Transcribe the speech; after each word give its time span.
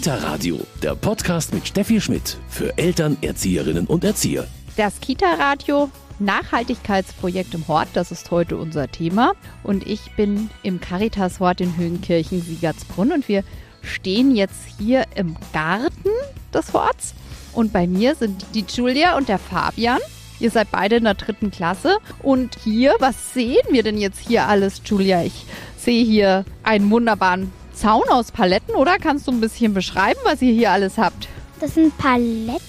Kita 0.00 0.14
Radio, 0.14 0.58
der 0.82 0.94
Podcast 0.94 1.52
mit 1.52 1.68
Steffi 1.68 2.00
Schmidt 2.00 2.38
für 2.48 2.78
Eltern, 2.78 3.18
Erzieherinnen 3.20 3.86
und 3.86 4.02
Erzieher. 4.02 4.46
Das 4.78 4.98
Kita 4.98 5.34
Radio 5.34 5.90
Nachhaltigkeitsprojekt 6.18 7.52
im 7.52 7.68
Hort, 7.68 7.88
das 7.92 8.10
ist 8.10 8.30
heute 8.30 8.56
unser 8.56 8.90
Thema. 8.90 9.34
Und 9.62 9.86
ich 9.86 10.00
bin 10.16 10.48
im 10.62 10.80
Caritas-Hort 10.80 11.60
in 11.60 11.76
Höhenkirchen-Siegertsbrunn 11.76 13.12
und 13.12 13.28
wir 13.28 13.44
stehen 13.82 14.34
jetzt 14.34 14.62
hier 14.78 15.04
im 15.16 15.36
Garten 15.52 16.08
des 16.54 16.72
Horts. 16.72 17.12
Und 17.52 17.74
bei 17.74 17.86
mir 17.86 18.14
sind 18.14 18.46
die 18.54 18.64
Julia 18.66 19.18
und 19.18 19.28
der 19.28 19.38
Fabian. 19.38 20.00
Ihr 20.38 20.50
seid 20.50 20.70
beide 20.70 20.96
in 20.96 21.04
der 21.04 21.12
dritten 21.12 21.50
Klasse. 21.50 21.98
Und 22.22 22.56
hier, 22.64 22.94
was 23.00 23.34
sehen 23.34 23.66
wir 23.68 23.82
denn 23.82 23.98
jetzt 23.98 24.20
hier 24.20 24.48
alles, 24.48 24.80
Julia? 24.82 25.24
Ich 25.24 25.44
sehe 25.76 26.02
hier 26.02 26.46
einen 26.62 26.90
wunderbaren 26.90 27.52
Zaun 27.80 28.06
aus 28.10 28.30
Paletten, 28.30 28.74
oder? 28.74 28.98
Kannst 28.98 29.26
du 29.26 29.32
ein 29.32 29.40
bisschen 29.40 29.72
beschreiben, 29.72 30.20
was 30.22 30.42
ihr 30.42 30.52
hier 30.52 30.70
alles 30.70 30.98
habt? 30.98 31.28
Das 31.60 31.76
sind 31.76 31.96
Paletten, 31.96 32.60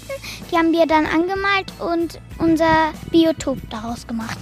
die 0.49 0.55
haben 0.55 0.71
wir 0.71 0.85
dann 0.85 1.05
angemalt 1.05 1.73
und 1.79 2.17
unser 2.37 2.93
Biotop 3.11 3.57
daraus 3.69 4.07
gemacht. 4.07 4.39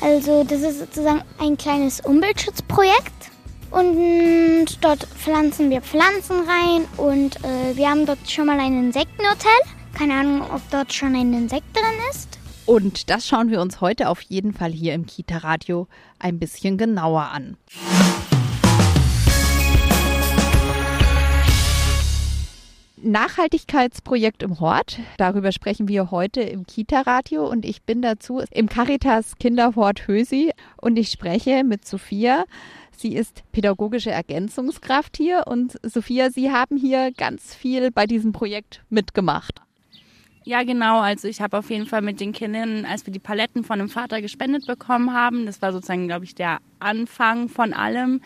Also 0.00 0.42
das 0.42 0.62
ist 0.62 0.80
sozusagen 0.80 1.22
ein 1.38 1.56
kleines 1.56 2.00
Umweltschutzprojekt 2.00 3.30
und 3.70 4.78
dort 4.80 5.04
pflanzen 5.04 5.70
wir 5.70 5.80
Pflanzen 5.80 6.38
rein 6.40 6.86
und 6.96 7.36
äh, 7.44 7.76
wir 7.76 7.88
haben 7.88 8.04
dort 8.04 8.28
schon 8.28 8.46
mal 8.46 8.58
ein 8.58 8.86
Insektenhotel. 8.86 9.52
Keine 9.96 10.14
Ahnung, 10.14 10.42
ob 10.52 10.60
dort 10.72 10.92
schon 10.92 11.14
ein 11.14 11.32
Insekt 11.32 11.72
drin 11.72 11.84
ist. 12.10 12.40
Und 12.66 13.10
das 13.10 13.28
schauen 13.28 13.48
wir 13.50 13.60
uns 13.60 13.80
heute 13.80 14.08
auf 14.08 14.22
jeden 14.22 14.54
Fall 14.54 14.72
hier 14.72 14.94
im 14.94 15.06
Kita-Radio 15.06 15.86
ein 16.18 16.40
bisschen 16.40 16.78
genauer 16.78 17.30
an. 17.32 17.56
Nachhaltigkeitsprojekt 23.02 24.42
im 24.42 24.60
Hort. 24.60 24.98
Darüber 25.16 25.52
sprechen 25.52 25.88
wir 25.88 26.10
heute 26.10 26.42
im 26.42 26.66
Kita-Radio 26.66 27.48
und 27.48 27.64
ich 27.64 27.82
bin 27.82 28.02
dazu 28.02 28.42
im 28.50 28.68
Caritas 28.68 29.36
Kinderhort 29.38 30.06
Hösi 30.06 30.52
und 30.76 30.98
ich 30.98 31.10
spreche 31.10 31.64
mit 31.64 31.86
Sophia. 31.86 32.44
Sie 32.96 33.14
ist 33.14 33.42
pädagogische 33.52 34.10
Ergänzungskraft 34.10 35.16
hier 35.16 35.44
und 35.46 35.78
Sophia, 35.82 36.30
Sie 36.30 36.50
haben 36.50 36.76
hier 36.76 37.12
ganz 37.12 37.54
viel 37.54 37.90
bei 37.90 38.06
diesem 38.06 38.32
Projekt 38.32 38.82
mitgemacht. 38.90 39.62
Ja, 40.44 40.62
genau. 40.62 41.00
Also 41.00 41.28
ich 41.28 41.40
habe 41.40 41.58
auf 41.58 41.70
jeden 41.70 41.86
Fall 41.86 42.02
mit 42.02 42.20
den 42.20 42.32
Kindern, 42.32 42.84
als 42.84 43.06
wir 43.06 43.12
die 43.12 43.18
Paletten 43.18 43.64
von 43.64 43.78
dem 43.78 43.88
Vater 43.88 44.20
gespendet 44.20 44.66
bekommen 44.66 45.12
haben, 45.14 45.46
das 45.46 45.62
war 45.62 45.72
sozusagen, 45.72 46.06
glaube 46.06 46.24
ich, 46.24 46.34
der 46.34 46.58
Anfang 46.80 47.48
von 47.48 47.72
allem, 47.72 48.20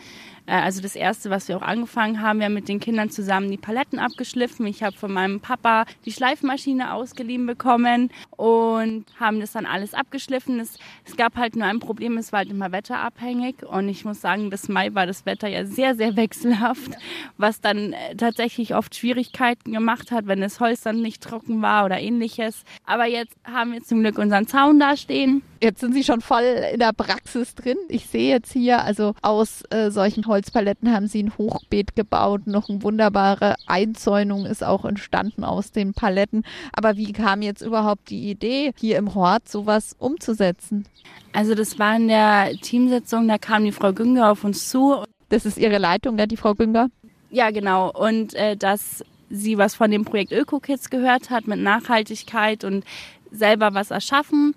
äh, 0.45 0.53
also 0.53 0.81
das 0.81 0.95
Erste, 0.95 1.29
was 1.29 1.47
wir 1.47 1.57
auch 1.57 1.61
angefangen 1.61 2.21
haben, 2.21 2.39
wir 2.39 2.45
haben 2.45 2.53
mit 2.53 2.67
den 2.67 2.79
Kindern 2.79 3.09
zusammen 3.09 3.49
die 3.49 3.57
Paletten 3.57 3.99
abgeschliffen. 3.99 4.65
Ich 4.67 4.83
habe 4.83 4.95
von 4.95 5.11
meinem 5.11 5.39
Papa 5.39 5.85
die 6.05 6.11
Schleifmaschine 6.11 6.93
ausgeliehen 6.93 7.45
bekommen 7.45 8.11
und 8.31 9.05
haben 9.19 9.39
das 9.39 9.53
dann 9.53 9.65
alles 9.65 9.93
abgeschliffen. 9.93 10.59
Es, 10.59 10.77
es 11.05 11.15
gab 11.15 11.35
halt 11.35 11.55
nur 11.55 11.65
ein 11.65 11.79
Problem, 11.79 12.17
es 12.17 12.31
war 12.31 12.39
halt 12.39 12.49
immer 12.49 12.71
wetterabhängig 12.71 13.63
und 13.63 13.89
ich 13.89 14.05
muss 14.05 14.21
sagen, 14.21 14.49
bis 14.49 14.69
Mai 14.69 14.93
war 14.93 15.05
das 15.05 15.25
Wetter 15.25 15.47
ja 15.47 15.65
sehr, 15.65 15.95
sehr 15.95 16.15
wechselhaft, 16.15 16.91
was 17.37 17.61
dann 17.61 17.93
äh, 17.93 18.15
tatsächlich 18.15 18.75
oft 18.75 18.95
Schwierigkeiten 18.95 19.73
gemacht 19.73 20.11
hat, 20.11 20.27
wenn 20.27 20.41
das 20.41 20.59
Holz 20.59 20.81
dann 20.81 21.01
nicht 21.01 21.23
trocken 21.23 21.61
war 21.61 21.85
oder 21.85 21.99
ähnliches. 21.99 22.63
Aber 22.85 23.05
jetzt 23.05 23.35
haben 23.43 23.73
wir 23.73 23.83
zum 23.83 24.01
Glück 24.01 24.17
unseren 24.17 24.47
Zaun 24.47 24.79
da 24.79 24.95
stehen. 24.95 25.41
Jetzt 25.61 25.79
sind 25.79 25.93
Sie 25.93 26.03
schon 26.03 26.21
voll 26.21 26.43
in 26.73 26.79
der 26.79 26.93
Praxis 26.93 27.55
drin. 27.55 27.77
Ich 27.87 28.05
sehe 28.07 28.29
hier, 28.51 28.83
also 28.83 29.13
aus 29.21 29.63
äh, 29.69 29.91
solchen 29.91 30.25
Holz 30.27 30.45
Holzpaletten 30.45 30.91
haben 30.91 31.07
sie 31.07 31.23
ein 31.23 31.37
Hochbeet 31.37 31.95
gebaut. 31.95 32.45
Noch 32.45 32.69
eine 32.69 32.83
wunderbare 32.83 33.55
Einzäunung 33.65 34.45
ist 34.45 34.63
auch 34.63 34.85
entstanden 34.85 35.43
aus 35.43 35.71
den 35.71 35.93
Paletten. 35.93 36.43
Aber 36.73 36.97
wie 36.97 37.13
kam 37.13 37.41
jetzt 37.41 37.61
überhaupt 37.61 38.09
die 38.09 38.29
Idee, 38.29 38.73
hier 38.77 38.97
im 38.97 39.15
Hort 39.15 39.49
sowas 39.49 39.95
umzusetzen? 39.97 40.85
Also 41.33 41.55
das 41.55 41.79
war 41.79 41.95
in 41.95 42.07
der 42.07 42.51
Teamsitzung, 42.61 43.27
da 43.27 43.37
kam 43.37 43.65
die 43.65 43.71
Frau 43.71 43.91
Günger 43.91 44.31
auf 44.31 44.43
uns 44.43 44.69
zu. 44.69 45.03
Das 45.29 45.45
ist 45.45 45.57
Ihre 45.57 45.77
Leitung, 45.77 46.17
ja, 46.17 46.27
die 46.27 46.37
Frau 46.37 46.53
Günger? 46.53 46.89
Ja, 47.31 47.51
genau. 47.51 47.91
Und 47.91 48.33
äh, 48.35 48.55
dass 48.55 49.03
sie 49.29 49.57
was 49.57 49.75
von 49.75 49.89
dem 49.89 50.05
Projekt 50.05 50.31
ÖkoKids 50.31 50.89
gehört 50.89 51.29
hat 51.29 51.47
mit 51.47 51.59
Nachhaltigkeit 51.59 52.63
und 52.63 52.85
selber 53.31 53.73
was 53.73 53.91
erschaffen. 53.91 54.53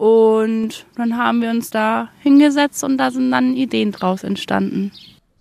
Und 0.00 0.86
dann 0.96 1.18
haben 1.18 1.42
wir 1.42 1.50
uns 1.50 1.68
da 1.68 2.08
hingesetzt 2.20 2.82
und 2.84 2.96
da 2.96 3.10
sind 3.10 3.30
dann 3.30 3.54
Ideen 3.54 3.92
draus 3.92 4.24
entstanden. 4.24 4.92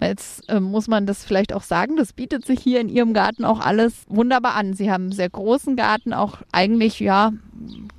Jetzt 0.02 0.50
äh, 0.50 0.60
muss 0.60 0.90
man 0.90 1.06
das 1.06 1.24
vielleicht 1.24 1.54
auch 1.54 1.64
sagen, 1.64 1.96
das 1.96 2.12
bietet 2.12 2.46
sich 2.46 2.60
hier 2.60 2.82
in 2.82 2.90
Ihrem 2.90 3.14
Garten 3.14 3.46
auch 3.46 3.62
alles 3.62 4.04
wunderbar 4.10 4.56
an. 4.56 4.74
Sie 4.74 4.92
haben 4.92 5.04
einen 5.04 5.12
sehr 5.14 5.30
großen 5.30 5.78
Garten, 5.78 6.12
auch 6.12 6.40
eigentlich, 6.52 7.00
ja, 7.00 7.32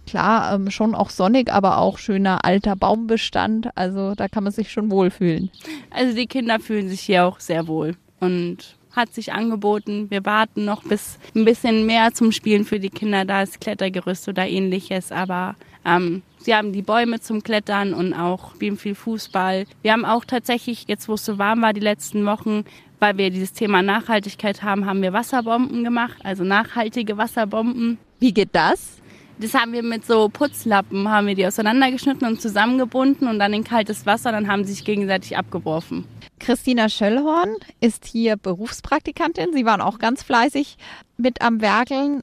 klar, 0.07 0.55
ähm, 0.55 0.71
schon 0.71 0.95
auch 0.95 1.09
sonnig, 1.09 1.51
aber 1.51 1.79
auch 1.79 1.97
schöner 1.97 2.45
alter 2.45 2.77
Baumbestand. 2.77 3.71
Also 3.75 4.15
da 4.15 4.29
kann 4.29 4.45
man 4.45 4.53
sich 4.53 4.71
schon 4.71 4.91
wohlfühlen. 4.91 5.49
Also 5.89 6.15
die 6.15 6.27
Kinder 6.27 6.61
fühlen 6.61 6.91
sich 6.91 7.01
hier 7.01 7.25
auch 7.25 7.41
sehr 7.41 7.69
wohl 7.69 7.97
und 8.21 8.77
hat 8.95 9.15
sich 9.15 9.33
angeboten. 9.33 10.11
Wir 10.11 10.25
warten 10.25 10.65
noch 10.65 10.83
bis 10.83 11.19
ein 11.35 11.45
bisschen 11.45 11.87
mehr 11.87 12.13
zum 12.13 12.33
Spielen 12.33 12.65
für 12.65 12.81
die 12.81 12.91
Kinder, 12.91 13.25
da 13.25 13.43
ist 13.43 13.61
Klettergerüst 13.61 14.29
oder 14.29 14.47
ähnliches, 14.49 15.13
aber 15.13 15.57
ähm, 15.85 16.23
sie 16.39 16.55
haben 16.55 16.73
die 16.73 16.83
Bäume 16.83 17.21
zum 17.21 17.43
Klettern 17.43 17.95
und 17.95 18.13
auch 18.15 18.55
spielen 18.55 18.77
viel 18.77 18.95
Fußball. 18.95 19.65
Wir 19.83 19.93
haben 19.93 20.05
auch 20.05 20.25
tatsächlich, 20.25 20.85
jetzt 20.89 21.09
wo 21.09 21.15
es 21.15 21.25
so 21.25 21.39
warm 21.39 21.63
war, 21.63 21.73
die 21.73 21.81
letzten 21.81 22.27
Wochen, 22.27 22.65
weil 22.99 23.17
wir 23.17 23.31
dieses 23.31 23.53
Thema 23.53 23.83
Nachhaltigkeit 23.83 24.63
haben, 24.63 24.87
haben 24.87 25.03
wir 25.03 25.13
Wasserbomben 25.13 25.85
gemacht, 25.85 26.19
also 26.23 26.45
nachhaltige 26.45 27.17
Wasserbomben. 27.17 27.99
Wie 28.19 28.35
geht 28.35 28.51
das? 28.53 29.01
Das 29.39 29.55
haben 29.55 29.73
wir 29.73 29.83
mit 29.83 30.05
so 30.05 30.29
Putzlappen, 30.29 31.09
haben 31.09 31.27
wir 31.27 31.35
die 31.35 31.47
auseinandergeschnitten 31.47 32.29
und 32.29 32.43
zusammengebunden 32.43 33.27
und 33.27 33.39
dann 33.39 33.55
in 33.55 33.65
kaltes 33.65 34.05
Wasser, 34.05 34.33
dann 34.33 34.49
haben 34.49 34.65
sie 34.65 34.75
sich 34.75 34.85
gegenseitig 34.85 35.39
abgeworfen. 35.39 36.05
Christina 36.51 36.89
Schöllhorn 36.89 37.55
ist 37.81 38.05
hier 38.05 38.37
Berufspraktikantin. 38.37 39.53
Sie 39.53 39.65
waren 39.65 39.81
auch 39.81 40.01
ganz 40.01 40.25
fleißig 40.25 40.79
mit 41.17 41.43
am 41.43 41.61
Werkeln. 41.61 42.23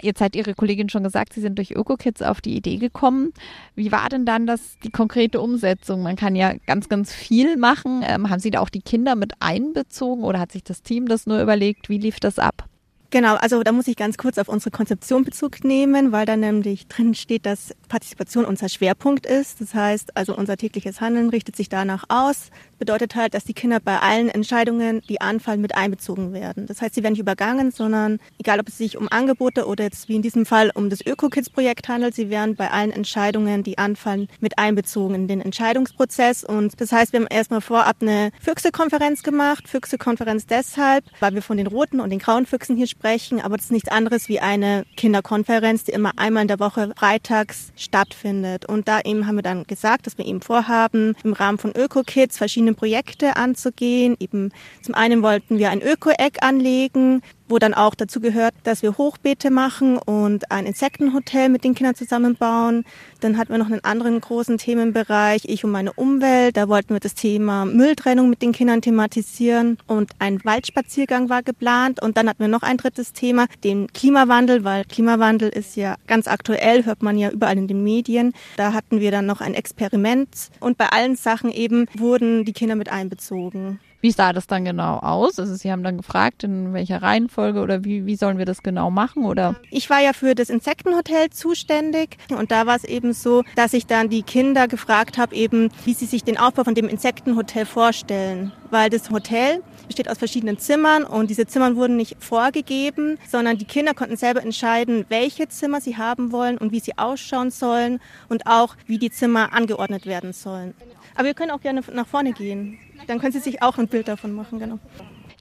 Jetzt 0.00 0.20
hat 0.20 0.36
Ihre 0.36 0.54
Kollegin 0.54 0.88
schon 0.88 1.02
gesagt, 1.02 1.32
Sie 1.32 1.40
sind 1.40 1.58
durch 1.58 1.72
ÖkoKids 1.72 2.22
auf 2.22 2.40
die 2.40 2.54
Idee 2.54 2.76
gekommen. 2.76 3.32
Wie 3.74 3.90
war 3.90 4.08
denn 4.08 4.26
dann 4.26 4.46
das, 4.46 4.78
die 4.84 4.90
konkrete 4.90 5.40
Umsetzung? 5.40 6.04
Man 6.04 6.14
kann 6.14 6.36
ja 6.36 6.54
ganz, 6.68 6.88
ganz 6.88 7.12
viel 7.12 7.56
machen. 7.56 8.04
Ähm, 8.06 8.30
haben 8.30 8.38
Sie 8.38 8.52
da 8.52 8.60
auch 8.60 8.70
die 8.70 8.80
Kinder 8.80 9.16
mit 9.16 9.32
einbezogen 9.40 10.22
oder 10.22 10.38
hat 10.38 10.52
sich 10.52 10.62
das 10.62 10.84
Team 10.84 11.08
das 11.08 11.26
nur 11.26 11.42
überlegt? 11.42 11.88
Wie 11.88 11.98
lief 11.98 12.20
das 12.20 12.38
ab? 12.38 12.68
Genau, 13.14 13.36
also 13.36 13.62
da 13.62 13.70
muss 13.70 13.86
ich 13.86 13.94
ganz 13.94 14.16
kurz 14.18 14.38
auf 14.38 14.48
unsere 14.48 14.72
Konzeption 14.72 15.22
Bezug 15.22 15.62
nehmen, 15.62 16.10
weil 16.10 16.26
da 16.26 16.36
nämlich 16.36 16.88
drin 16.88 17.14
steht, 17.14 17.46
dass 17.46 17.72
Partizipation 17.86 18.44
unser 18.44 18.68
Schwerpunkt 18.68 19.24
ist. 19.24 19.60
Das 19.60 19.72
heißt, 19.72 20.16
also 20.16 20.36
unser 20.36 20.56
tägliches 20.56 21.00
Handeln 21.00 21.28
richtet 21.28 21.54
sich 21.54 21.68
danach 21.68 22.02
aus. 22.08 22.50
Bedeutet 22.80 23.14
halt, 23.14 23.34
dass 23.34 23.44
die 23.44 23.54
Kinder 23.54 23.78
bei 23.78 24.00
allen 24.00 24.28
Entscheidungen, 24.28 25.00
die 25.08 25.20
anfallen, 25.20 25.60
mit 25.60 25.76
einbezogen 25.76 26.32
werden. 26.32 26.66
Das 26.66 26.82
heißt, 26.82 26.96
sie 26.96 27.04
werden 27.04 27.12
nicht 27.12 27.20
übergangen, 27.20 27.70
sondern 27.70 28.18
egal, 28.40 28.58
ob 28.58 28.66
es 28.66 28.78
sich 28.78 28.96
um 28.96 29.06
Angebote 29.08 29.66
oder 29.68 29.84
jetzt 29.84 30.08
wie 30.08 30.16
in 30.16 30.22
diesem 30.22 30.44
Fall 30.44 30.72
um 30.74 30.90
das 30.90 31.00
Öko-Kids-Projekt 31.06 31.86
handelt, 31.86 32.16
sie 32.16 32.30
werden 32.30 32.56
bei 32.56 32.72
allen 32.72 32.90
Entscheidungen, 32.90 33.62
die 33.62 33.78
anfallen, 33.78 34.26
mit 34.40 34.58
einbezogen 34.58 35.14
in 35.14 35.28
den 35.28 35.40
Entscheidungsprozess. 35.40 36.42
Und 36.42 36.80
das 36.80 36.90
heißt, 36.90 37.12
wir 37.12 37.20
haben 37.20 37.28
erstmal 37.30 37.60
vorab 37.60 37.98
eine 38.00 38.32
Füchse-Konferenz 38.40 39.22
gemacht. 39.22 39.68
Füchse-Konferenz 39.68 40.46
deshalb, 40.46 41.04
weil 41.20 41.34
wir 41.34 41.42
von 41.42 41.58
den 41.58 41.68
roten 41.68 42.00
und 42.00 42.10
den 42.10 42.18
grauen 42.18 42.44
Füchsen 42.44 42.76
hier 42.76 42.88
sprechen, 42.88 43.03
aber 43.04 43.56
das 43.56 43.66
ist 43.66 43.72
nichts 43.72 43.90
anderes 43.90 44.30
wie 44.30 44.40
eine 44.40 44.86
Kinderkonferenz, 44.96 45.84
die 45.84 45.92
immer 45.92 46.12
einmal 46.16 46.42
in 46.42 46.48
der 46.48 46.58
Woche 46.58 46.92
freitags 46.96 47.70
stattfindet. 47.76 48.66
Und 48.66 48.88
da 48.88 49.00
eben 49.00 49.26
haben 49.26 49.36
wir 49.36 49.42
dann 49.42 49.64
gesagt, 49.64 50.06
dass 50.06 50.16
wir 50.16 50.24
eben 50.24 50.40
vorhaben, 50.40 51.14
im 51.22 51.34
Rahmen 51.34 51.58
von 51.58 51.72
Öko-Kids 51.76 52.38
verschiedene 52.38 52.72
Projekte 52.72 53.36
anzugehen. 53.36 54.16
Eben 54.20 54.52
zum 54.82 54.94
einen 54.94 55.22
wollten 55.22 55.58
wir 55.58 55.68
ein 55.68 55.82
Öko-Eck 55.82 56.42
anlegen, 56.42 57.20
wo 57.48 57.58
dann 57.58 57.74
auch 57.74 57.94
dazu 57.94 58.20
gehört, 58.20 58.54
dass 58.62 58.82
wir 58.82 58.96
Hochbeete 58.96 59.50
machen 59.50 59.98
und 59.98 60.50
ein 60.50 60.66
Insektenhotel 60.66 61.48
mit 61.48 61.64
den 61.64 61.74
Kindern 61.74 61.94
zusammenbauen. 61.94 62.84
Dann 63.20 63.36
hatten 63.36 63.52
wir 63.52 63.58
noch 63.58 63.70
einen 63.70 63.84
anderen 63.84 64.20
großen 64.20 64.58
Themenbereich, 64.58 65.42
ich 65.46 65.64
und 65.64 65.70
meine 65.70 65.92
Umwelt. 65.92 66.56
Da 66.56 66.68
wollten 66.68 66.94
wir 66.94 67.00
das 67.00 67.14
Thema 67.14 67.64
Mülltrennung 67.64 68.30
mit 68.30 68.42
den 68.42 68.52
Kindern 68.52 68.82
thematisieren 68.82 69.78
und 69.86 70.12
ein 70.18 70.44
Waldspaziergang 70.44 71.28
war 71.28 71.42
geplant. 71.42 72.02
Und 72.02 72.16
dann 72.16 72.28
hatten 72.28 72.40
wir 72.40 72.48
noch 72.48 72.62
ein 72.62 72.76
drittes 72.76 73.12
Thema, 73.12 73.46
den 73.62 73.92
Klimawandel, 73.92 74.64
weil 74.64 74.84
Klimawandel 74.84 75.48
ist 75.48 75.76
ja 75.76 75.96
ganz 76.06 76.28
aktuell, 76.28 76.84
hört 76.84 77.02
man 77.02 77.18
ja 77.18 77.30
überall 77.30 77.58
in 77.58 77.68
den 77.68 77.82
Medien. 77.82 78.32
Da 78.56 78.72
hatten 78.72 79.00
wir 79.00 79.10
dann 79.10 79.26
noch 79.26 79.40
ein 79.40 79.54
Experiment 79.54 80.28
und 80.60 80.78
bei 80.78 80.88
allen 80.88 81.16
Sachen 81.16 81.50
eben 81.50 81.86
wurden 81.96 82.44
die 82.44 82.52
Kinder 82.52 82.76
mit 82.76 82.90
einbezogen. 82.90 83.80
Wie 84.04 84.10
sah 84.10 84.34
das 84.34 84.46
dann 84.46 84.66
genau 84.66 84.98
aus? 84.98 85.38
Also 85.38 85.54
Sie 85.54 85.72
haben 85.72 85.82
dann 85.82 85.96
gefragt, 85.96 86.44
in 86.44 86.74
welcher 86.74 87.00
Reihenfolge 87.00 87.62
oder 87.62 87.84
wie, 87.84 88.04
wie 88.04 88.16
sollen 88.16 88.36
wir 88.36 88.44
das 88.44 88.62
genau 88.62 88.90
machen? 88.90 89.24
Oder? 89.24 89.56
Ich 89.70 89.88
war 89.88 89.98
ja 89.98 90.12
für 90.12 90.34
das 90.34 90.50
Insektenhotel 90.50 91.30
zuständig 91.30 92.18
und 92.28 92.50
da 92.50 92.66
war 92.66 92.76
es 92.76 92.84
eben 92.84 93.14
so, 93.14 93.44
dass 93.56 93.72
ich 93.72 93.86
dann 93.86 94.10
die 94.10 94.22
Kinder 94.22 94.68
gefragt 94.68 95.16
habe, 95.16 95.34
eben, 95.34 95.70
wie 95.86 95.94
sie 95.94 96.04
sich 96.04 96.22
den 96.22 96.36
Aufbau 96.36 96.64
von 96.64 96.74
dem 96.74 96.86
Insektenhotel 96.86 97.64
vorstellen. 97.64 98.52
Weil 98.70 98.90
das 98.90 99.08
Hotel 99.08 99.62
besteht 99.86 100.08
aus 100.08 100.18
verschiedenen 100.18 100.58
Zimmern 100.58 101.04
und 101.04 101.30
diese 101.30 101.46
Zimmern 101.46 101.76
wurden 101.76 101.96
nicht 101.96 102.16
vorgegeben, 102.20 103.18
sondern 103.28 103.58
die 103.58 103.64
Kinder 103.64 103.94
konnten 103.94 104.16
selber 104.16 104.42
entscheiden, 104.42 105.04
welche 105.08 105.48
Zimmer 105.48 105.80
sie 105.80 105.96
haben 105.96 106.32
wollen 106.32 106.58
und 106.58 106.72
wie 106.72 106.80
sie 106.80 106.98
ausschauen 106.98 107.50
sollen 107.50 108.00
und 108.28 108.46
auch 108.46 108.76
wie 108.86 108.98
die 108.98 109.10
Zimmer 109.10 109.52
angeordnet 109.52 110.06
werden 110.06 110.32
sollen. 110.32 110.74
Aber 111.14 111.26
wir 111.26 111.34
können 111.34 111.50
auch 111.50 111.60
gerne 111.60 111.82
nach 111.92 112.06
vorne 112.06 112.32
gehen. 112.32 112.78
Dann 113.06 113.20
können 113.20 113.32
Sie 113.32 113.38
sich 113.38 113.62
auch 113.62 113.78
ein 113.78 113.88
Bild 113.88 114.08
davon 114.08 114.32
machen, 114.32 114.58
genau. 114.58 114.78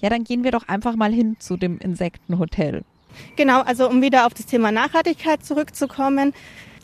Ja, 0.01 0.10
dann 0.10 0.24
gehen 0.24 0.44
wir 0.44 0.51
doch 0.51 0.68
einfach 0.68 0.95
mal 0.95 1.12
hin 1.12 1.38
zu 1.40 1.57
dem 1.57 1.80
Insektenhotel. 1.80 2.84
Genau, 3.36 3.62
also 3.62 3.90
um 3.90 4.01
wieder 4.01 4.25
auf 4.25 4.34
das 4.34 4.45
Thema 4.45 4.72
Nachhaltigkeit 4.72 5.45
zurückzukommen. 5.45 6.34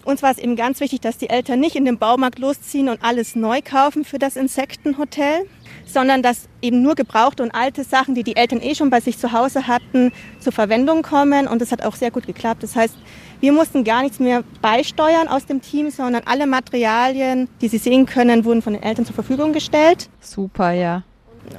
Uns 0.05 0.23
war 0.23 0.31
es 0.31 0.37
eben 0.37 0.55
ganz 0.55 0.79
wichtig, 0.79 1.01
dass 1.01 1.17
die 1.17 1.29
Eltern 1.29 1.59
nicht 1.59 1.75
in 1.75 1.85
den 1.85 1.97
Baumarkt 1.97 2.39
losziehen 2.39 2.89
und 2.89 3.03
alles 3.03 3.35
neu 3.35 3.59
kaufen 3.63 4.05
für 4.05 4.17
das 4.17 4.35
Insektenhotel, 4.35 5.45
sondern 5.85 6.23
dass 6.23 6.47
eben 6.61 6.81
nur 6.81 6.95
gebrauchte 6.95 7.43
und 7.43 7.51
alte 7.51 7.83
Sachen, 7.83 8.15
die 8.15 8.23
die 8.23 8.35
Eltern 8.35 8.61
eh 8.61 8.75
schon 8.75 8.89
bei 8.89 9.01
sich 9.01 9.17
zu 9.17 9.31
Hause 9.31 9.67
hatten, 9.67 10.11
zur 10.39 10.53
Verwendung 10.53 11.01
kommen. 11.01 11.47
Und 11.47 11.61
das 11.61 11.71
hat 11.71 11.83
auch 11.83 11.95
sehr 11.95 12.11
gut 12.11 12.27
geklappt. 12.27 12.63
Das 12.63 12.75
heißt, 12.75 12.95
wir 13.41 13.51
mussten 13.51 13.83
gar 13.83 14.01
nichts 14.01 14.19
mehr 14.19 14.43
beisteuern 14.61 15.27
aus 15.27 15.45
dem 15.45 15.61
Team, 15.61 15.89
sondern 15.89 16.23
alle 16.25 16.47
Materialien, 16.47 17.47
die 17.61 17.67
Sie 17.67 17.77
sehen 17.77 18.05
können, 18.05 18.45
wurden 18.45 18.61
von 18.61 18.73
den 18.73 18.83
Eltern 18.83 19.05
zur 19.05 19.15
Verfügung 19.15 19.53
gestellt. 19.53 20.09
Super, 20.21 20.71
ja. 20.71 21.03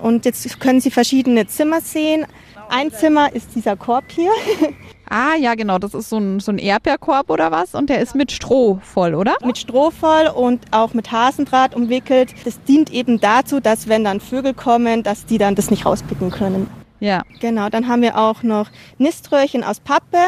Und 0.03 0.25
jetzt 0.25 0.61
können 0.61 0.81
Sie 0.81 0.91
verschiedene 0.91 1.47
Zimmer 1.47 1.81
sehen. 1.81 2.27
Ein 2.69 2.93
Zimmer 2.93 3.35
ist 3.35 3.55
dieser 3.55 3.77
Korb 3.77 4.05
hier. 4.11 4.31
Ah, 5.11 5.35
ja, 5.35 5.57
genau. 5.57 5.79
Das 5.79 5.93
ist 5.93 6.09
so 6.09 6.19
ein, 6.19 6.39
so 6.39 6.53
ein 6.53 6.59
Erdbeerkorb 6.59 7.31
oder 7.31 7.51
was? 7.51 7.75
Und 7.75 7.91
der 7.91 8.01
ist 8.01 8.15
mit 8.15 8.31
Stroh 8.31 8.79
voll, 8.81 9.15
oder? 9.17 9.35
Mit 9.45 9.59
Stroh 9.59 9.91
voll 9.91 10.29
und 10.29 10.61
auch 10.71 10.95
mit 10.95 11.11
Hasendraht 11.11 11.75
umwickelt. 11.75 12.33
Das 12.45 12.63
dient 12.63 12.93
eben 12.93 13.21
dazu, 13.21 13.59
dass 13.59 13.89
wenn 13.89 14.05
dann 14.05 14.21
Vögel 14.21 14.55
kommen, 14.55 15.03
dass 15.03 15.27
die 15.27 15.37
dann 15.39 15.57
das 15.57 15.71
nicht 15.71 15.85
rauspicken 15.85 16.31
können. 16.31 16.71
Ja. 17.01 17.23
Genau, 17.41 17.71
dann 17.71 17.89
haben 17.89 18.03
wir 18.03 18.19
auch 18.19 18.43
noch 18.43 18.69
Niströhrchen 18.99 19.65
aus 19.65 19.81
Pappe, 19.81 20.19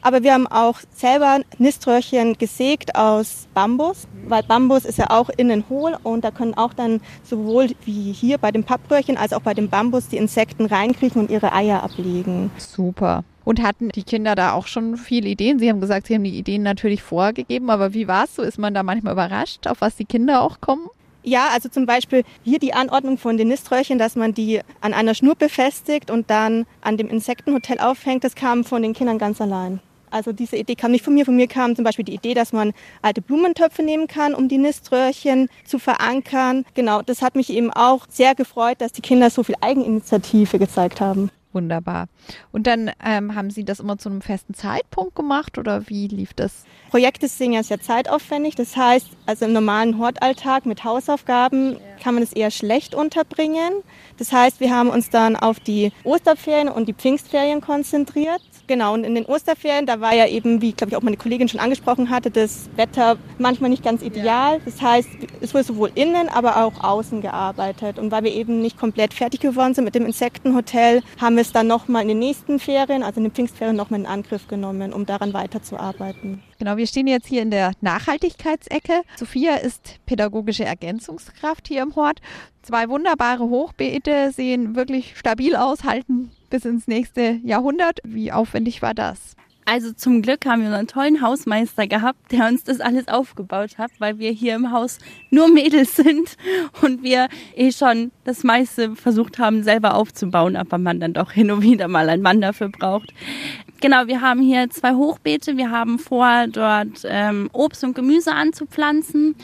aber 0.00 0.22
wir 0.22 0.32
haben 0.32 0.46
auch 0.46 0.78
selber 0.94 1.40
Niströhrchen 1.58 2.38
gesägt 2.38 2.96
aus 2.96 3.46
Bambus, 3.52 4.08
weil 4.26 4.42
Bambus 4.42 4.86
ist 4.86 4.98
ja 4.98 5.10
auch 5.10 5.28
innen 5.36 5.64
hohl 5.68 5.96
und 6.02 6.24
da 6.24 6.30
können 6.30 6.54
auch 6.54 6.72
dann 6.72 7.02
sowohl 7.22 7.68
wie 7.84 8.12
hier 8.12 8.38
bei 8.38 8.50
dem 8.50 8.64
Pappröhrchen 8.64 9.18
als 9.18 9.34
auch 9.34 9.42
bei 9.42 9.52
dem 9.52 9.68
Bambus 9.68 10.08
die 10.08 10.16
Insekten 10.16 10.64
reinkriechen 10.64 11.20
und 11.20 11.30
ihre 11.30 11.52
Eier 11.52 11.82
ablegen. 11.82 12.50
Super. 12.56 13.24
Und 13.44 13.62
hatten 13.62 13.88
die 13.90 14.02
Kinder 14.02 14.34
da 14.34 14.52
auch 14.52 14.66
schon 14.66 14.96
viele 14.96 15.28
Ideen? 15.28 15.58
Sie 15.58 15.68
haben 15.68 15.80
gesagt, 15.80 16.06
Sie 16.06 16.14
haben 16.14 16.24
die 16.24 16.38
Ideen 16.38 16.62
natürlich 16.62 17.02
vorgegeben, 17.02 17.70
aber 17.70 17.94
wie 17.94 18.08
war 18.08 18.24
es 18.24 18.36
so? 18.36 18.42
Ist 18.42 18.58
man 18.58 18.74
da 18.74 18.82
manchmal 18.82 19.14
überrascht, 19.14 19.66
auf 19.66 19.80
was 19.80 19.96
die 19.96 20.04
Kinder 20.04 20.42
auch 20.42 20.60
kommen? 20.60 20.88
Ja, 21.24 21.48
also 21.52 21.68
zum 21.68 21.86
Beispiel 21.86 22.24
hier 22.42 22.58
die 22.58 22.74
Anordnung 22.74 23.16
von 23.16 23.36
den 23.36 23.48
Niströhrchen, 23.48 23.98
dass 23.98 24.16
man 24.16 24.34
die 24.34 24.60
an 24.80 24.92
einer 24.92 25.14
Schnur 25.14 25.36
befestigt 25.36 26.10
und 26.10 26.30
dann 26.30 26.66
an 26.80 26.96
dem 26.96 27.08
Insektenhotel 27.08 27.78
aufhängt, 27.78 28.24
das 28.24 28.34
kam 28.34 28.64
von 28.64 28.82
den 28.82 28.92
Kindern 28.92 29.18
ganz 29.18 29.40
allein. 29.40 29.80
Also 30.10 30.32
diese 30.32 30.56
Idee 30.56 30.74
kam 30.74 30.90
nicht 30.90 31.04
von 31.04 31.14
mir. 31.14 31.24
Von 31.24 31.36
mir 31.36 31.46
kam 31.46 31.74
zum 31.74 31.84
Beispiel 31.84 32.04
die 32.04 32.14
Idee, 32.14 32.34
dass 32.34 32.52
man 32.52 32.72
alte 33.00 33.22
Blumentöpfe 33.22 33.82
nehmen 33.82 34.08
kann, 34.08 34.34
um 34.34 34.48
die 34.48 34.58
Niströhrchen 34.58 35.48
zu 35.64 35.78
verankern. 35.78 36.64
Genau, 36.74 37.02
das 37.02 37.22
hat 37.22 37.34
mich 37.34 37.50
eben 37.50 37.70
auch 37.70 38.06
sehr 38.10 38.34
gefreut, 38.34 38.80
dass 38.80 38.92
die 38.92 39.00
Kinder 39.00 39.30
so 39.30 39.42
viel 39.42 39.54
Eigeninitiative 39.60 40.58
gezeigt 40.58 41.00
haben. 41.00 41.30
Wunderbar. 41.52 42.06
Und 42.50 42.66
dann 42.66 42.90
ähm, 43.04 43.34
haben 43.34 43.50
Sie 43.50 43.64
das 43.64 43.80
immer 43.80 43.98
zu 43.98 44.08
einem 44.08 44.22
festen 44.22 44.54
Zeitpunkt 44.54 45.14
gemacht 45.14 45.58
oder 45.58 45.88
wie 45.88 46.08
lief 46.08 46.32
das? 46.32 46.64
Projekte 46.90 47.28
sind 47.28 47.52
ja 47.52 47.62
sehr 47.62 47.80
zeitaufwendig. 47.80 48.54
Das 48.54 48.76
heißt, 48.76 49.08
also 49.26 49.44
im 49.44 49.52
normalen 49.52 49.98
Hortalltag 49.98 50.66
mit 50.66 50.84
Hausaufgaben 50.84 51.76
kann 52.02 52.14
man 52.14 52.22
es 52.22 52.32
eher 52.32 52.50
schlecht 52.50 52.94
unterbringen. 52.94 53.72
Das 54.18 54.32
heißt, 54.32 54.60
wir 54.60 54.74
haben 54.74 54.88
uns 54.88 55.10
dann 55.10 55.36
auf 55.36 55.60
die 55.60 55.92
Osterferien 56.04 56.68
und 56.68 56.88
die 56.88 56.94
Pfingstferien 56.94 57.60
konzentriert. 57.60 58.42
Genau, 58.66 58.94
und 58.94 59.04
in 59.04 59.14
den 59.14 59.26
Osterferien, 59.26 59.86
da 59.86 60.00
war 60.00 60.14
ja 60.14 60.26
eben, 60.26 60.62
wie 60.62 60.72
glaube 60.72 60.90
ich 60.90 60.96
auch 60.96 61.02
meine 61.02 61.16
Kollegin 61.16 61.48
schon 61.48 61.60
angesprochen 61.60 62.10
hatte, 62.10 62.30
das 62.30 62.70
Wetter 62.76 63.16
manchmal 63.38 63.70
nicht 63.70 63.82
ganz 63.82 64.02
ideal. 64.02 64.60
Das 64.64 64.80
heißt, 64.80 65.08
es 65.40 65.52
wurde 65.52 65.64
sowohl 65.64 65.90
innen, 65.94 66.28
aber 66.28 66.64
auch 66.64 66.82
außen 66.82 67.20
gearbeitet. 67.20 67.98
Und 67.98 68.10
weil 68.12 68.24
wir 68.24 68.32
eben 68.32 68.60
nicht 68.62 68.78
komplett 68.78 69.14
fertig 69.14 69.40
geworden 69.40 69.74
sind 69.74 69.84
mit 69.84 69.94
dem 69.94 70.06
Insektenhotel, 70.06 71.02
haben 71.20 71.36
wir 71.36 71.42
es 71.42 71.52
dann 71.52 71.66
nochmal 71.66 72.02
in 72.02 72.08
den 72.08 72.18
nächsten 72.18 72.58
Ferien, 72.58 73.02
also 73.02 73.18
in 73.18 73.24
den 73.24 73.32
Pfingstferien, 73.32 73.76
nochmal 73.76 74.00
in 74.00 74.06
Angriff 74.06 74.46
genommen, 74.48 74.92
um 74.92 75.06
daran 75.06 75.34
weiterzuarbeiten. 75.34 76.42
Genau, 76.58 76.76
wir 76.76 76.86
stehen 76.86 77.08
jetzt 77.08 77.26
hier 77.26 77.42
in 77.42 77.50
der 77.50 77.72
Nachhaltigkeitsecke. 77.80 79.02
Sophia 79.16 79.56
ist 79.56 79.96
pädagogische 80.06 80.64
Ergänzungskraft 80.64 81.66
hier 81.66 81.82
im 81.82 81.96
Hort. 81.96 82.20
Zwei 82.62 82.88
wunderbare 82.88 83.42
Hochbeete 83.42 84.30
sehen 84.30 84.76
wirklich 84.76 85.16
stabil 85.16 85.56
aus, 85.56 85.82
halten 85.82 86.30
bis 86.52 86.66
ins 86.66 86.86
nächste 86.86 87.40
Jahrhundert. 87.42 88.00
Wie 88.04 88.30
aufwendig 88.30 88.82
war 88.82 88.92
das? 88.94 89.34
Also 89.64 89.92
zum 89.92 90.22
Glück 90.22 90.44
haben 90.44 90.62
wir 90.62 90.74
einen 90.74 90.86
tollen 90.86 91.22
Hausmeister 91.22 91.86
gehabt, 91.86 92.30
der 92.30 92.46
uns 92.48 92.64
das 92.64 92.80
alles 92.80 93.08
aufgebaut 93.08 93.78
hat, 93.78 93.90
weil 93.98 94.18
wir 94.18 94.30
hier 94.32 94.54
im 94.54 94.70
Haus 94.70 94.98
nur 95.30 95.48
Mädels 95.48 95.96
sind 95.96 96.36
und 96.82 97.02
wir 97.02 97.28
eh 97.56 97.72
schon 97.72 98.10
das 98.24 98.44
meiste 98.44 98.94
versucht 98.96 99.38
haben 99.38 99.62
selber 99.62 99.94
aufzubauen, 99.94 100.56
aber 100.56 100.78
man 100.78 101.00
dann 101.00 101.14
doch 101.14 101.32
hin 101.32 101.50
und 101.50 101.62
wieder 101.62 101.88
mal 101.88 102.10
einen 102.10 102.22
Mann 102.22 102.40
dafür 102.40 102.68
braucht. 102.68 103.14
Genau, 103.80 104.06
wir 104.06 104.20
haben 104.20 104.42
hier 104.42 104.68
zwei 104.70 104.94
Hochbeete. 104.94 105.56
Wir 105.56 105.70
haben 105.70 105.98
vor, 105.98 106.46
dort 106.48 107.02
ähm, 107.04 107.48
Obst 107.52 107.82
und 107.82 107.94
Gemüse 107.94 108.32
anzupflanzen. 108.32 109.34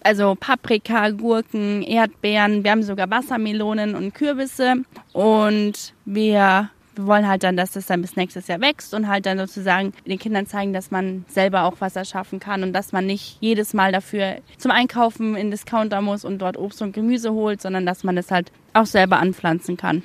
Also 0.00 0.36
Paprika, 0.38 1.10
Gurken, 1.10 1.82
Erdbeeren. 1.82 2.64
Wir 2.64 2.70
haben 2.70 2.82
sogar 2.82 3.10
Wassermelonen 3.10 3.94
und 3.94 4.14
Kürbisse. 4.14 4.84
Und 5.12 5.94
wir 6.04 6.70
wollen 7.06 7.28
halt 7.28 7.44
dann, 7.44 7.56
dass 7.56 7.72
das 7.72 7.86
dann 7.86 8.02
bis 8.02 8.16
nächstes 8.16 8.48
Jahr 8.48 8.60
wächst 8.60 8.92
und 8.94 9.08
halt 9.08 9.26
dann 9.26 9.38
sozusagen 9.38 9.92
den 10.06 10.18
Kindern 10.18 10.46
zeigen, 10.46 10.72
dass 10.72 10.90
man 10.90 11.24
selber 11.28 11.64
auch 11.64 11.80
Wasser 11.80 12.04
schaffen 12.04 12.40
kann 12.40 12.62
und 12.62 12.72
dass 12.72 12.92
man 12.92 13.06
nicht 13.06 13.38
jedes 13.40 13.74
Mal 13.74 13.92
dafür 13.92 14.38
zum 14.56 14.70
Einkaufen 14.70 15.36
in 15.36 15.50
Discounter 15.50 16.00
muss 16.00 16.24
und 16.24 16.38
dort 16.38 16.56
Obst 16.56 16.82
und 16.82 16.92
Gemüse 16.92 17.32
holt, 17.32 17.62
sondern 17.62 17.86
dass 17.86 18.04
man 18.04 18.16
es 18.16 18.30
halt 18.30 18.52
auch 18.72 18.86
selber 18.86 19.18
anpflanzen 19.18 19.76
kann. 19.76 20.02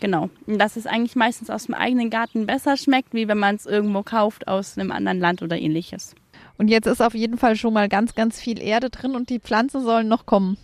Genau. 0.00 0.28
Und 0.46 0.58
dass 0.58 0.76
es 0.76 0.86
eigentlich 0.86 1.16
meistens 1.16 1.50
aus 1.50 1.66
dem 1.66 1.74
eigenen 1.74 2.10
Garten 2.10 2.46
besser 2.46 2.76
schmeckt, 2.76 3.14
wie 3.14 3.28
wenn 3.28 3.38
man 3.38 3.56
es 3.56 3.66
irgendwo 3.66 4.02
kauft 4.02 4.46
aus 4.46 4.76
einem 4.76 4.92
anderen 4.92 5.20
Land 5.20 5.42
oder 5.42 5.56
ähnliches. 5.56 6.14
Und 6.58 6.68
jetzt 6.68 6.86
ist 6.86 7.02
auf 7.02 7.14
jeden 7.14 7.38
Fall 7.38 7.56
schon 7.56 7.74
mal 7.74 7.88
ganz, 7.88 8.14
ganz 8.14 8.40
viel 8.40 8.60
Erde 8.60 8.90
drin 8.90 9.14
und 9.14 9.30
die 9.30 9.40
Pflanzen 9.40 9.82
sollen 9.82 10.08
noch 10.08 10.26
kommen. 10.26 10.56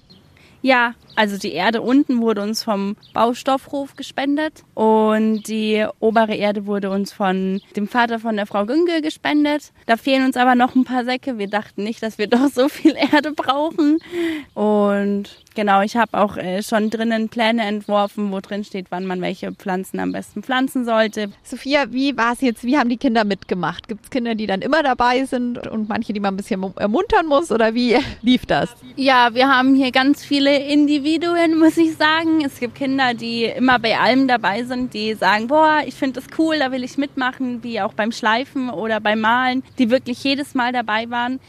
Ja, 0.62 0.94
also 1.16 1.38
die 1.38 1.52
Erde 1.52 1.82
unten 1.82 2.20
wurde 2.20 2.40
uns 2.40 2.62
vom 2.62 2.96
Baustoffhof 3.12 3.96
gespendet 3.96 4.62
und 4.74 5.48
die 5.48 5.84
obere 5.98 6.36
Erde 6.36 6.66
wurde 6.66 6.90
uns 6.90 7.12
von 7.12 7.60
dem 7.74 7.88
Vater 7.88 8.20
von 8.20 8.36
der 8.36 8.46
Frau 8.46 8.64
Günge 8.64 9.02
gespendet. 9.02 9.72
Da 9.86 9.96
fehlen 9.96 10.24
uns 10.24 10.36
aber 10.36 10.55
noch 10.55 10.76
ein 10.76 10.84
paar 10.84 11.05
Säcke. 11.05 11.36
Wir 11.36 11.48
dachten 11.48 11.82
nicht, 11.82 12.00
dass 12.00 12.17
wir 12.17 12.26
doch 12.28 12.48
so 12.48 12.69
viel 12.69 12.94
Erde 12.94 13.32
brauchen. 13.32 13.98
Und 14.55 15.43
genau, 15.54 15.82
ich 15.82 15.96
habe 15.96 16.18
auch 16.18 16.36
äh, 16.36 16.62
schon 16.62 16.90
drinnen 16.90 17.28
Pläne 17.28 17.64
entworfen, 17.64 18.32
wo 18.32 18.40
drin 18.40 18.64
steht, 18.64 18.86
wann 18.90 19.06
man 19.06 19.20
welche 19.20 19.52
Pflanzen 19.52 20.00
am 20.00 20.12
besten 20.12 20.42
pflanzen 20.42 20.84
sollte. 20.84 21.30
Sophia, 21.42 21.92
wie 21.92 22.16
war 22.16 22.32
es 22.32 22.40
jetzt? 22.40 22.64
Wie 22.64 22.76
haben 22.76 22.88
die 22.88 22.96
Kinder 22.96 23.24
mitgemacht? 23.24 23.88
Gibt 23.88 24.04
es 24.04 24.10
Kinder, 24.10 24.34
die 24.34 24.46
dann 24.46 24.62
immer 24.62 24.82
dabei 24.82 25.24
sind 25.24 25.66
und 25.66 25.88
manche, 25.88 26.12
die 26.12 26.20
man 26.20 26.34
ein 26.34 26.36
bisschen 26.36 26.62
ermuntern 26.76 27.26
muss? 27.26 27.50
Oder 27.50 27.74
wie 27.74 27.96
lief 28.22 28.46
das? 28.46 28.74
Ja, 28.96 29.34
wir 29.34 29.48
haben 29.48 29.74
hier 29.74 29.92
ganz 29.92 30.24
viele 30.24 30.56
Individuen, 30.58 31.58
muss 31.58 31.76
ich 31.76 31.96
sagen. 31.96 32.44
Es 32.44 32.60
gibt 32.60 32.74
Kinder, 32.74 33.14
die 33.14 33.44
immer 33.44 33.78
bei 33.78 33.98
allem 33.98 34.28
dabei 34.28 34.64
sind, 34.64 34.94
die 34.94 35.14
sagen, 35.14 35.48
boah, 35.48 35.80
ich 35.86 35.94
finde 35.94 36.20
das 36.20 36.38
cool, 36.38 36.58
da 36.58 36.72
will 36.72 36.84
ich 36.84 36.98
mitmachen, 36.98 37.62
wie 37.62 37.80
auch 37.80 37.94
beim 37.94 38.12
Schleifen 38.12 38.70
oder 38.70 39.00
beim 39.00 39.20
Malen, 39.20 39.62
die 39.78 39.90
wirklich 39.90 40.22
jedes 40.24 40.54
Mal 40.54 40.72
dabei 40.72 41.10
waren. 41.10 41.40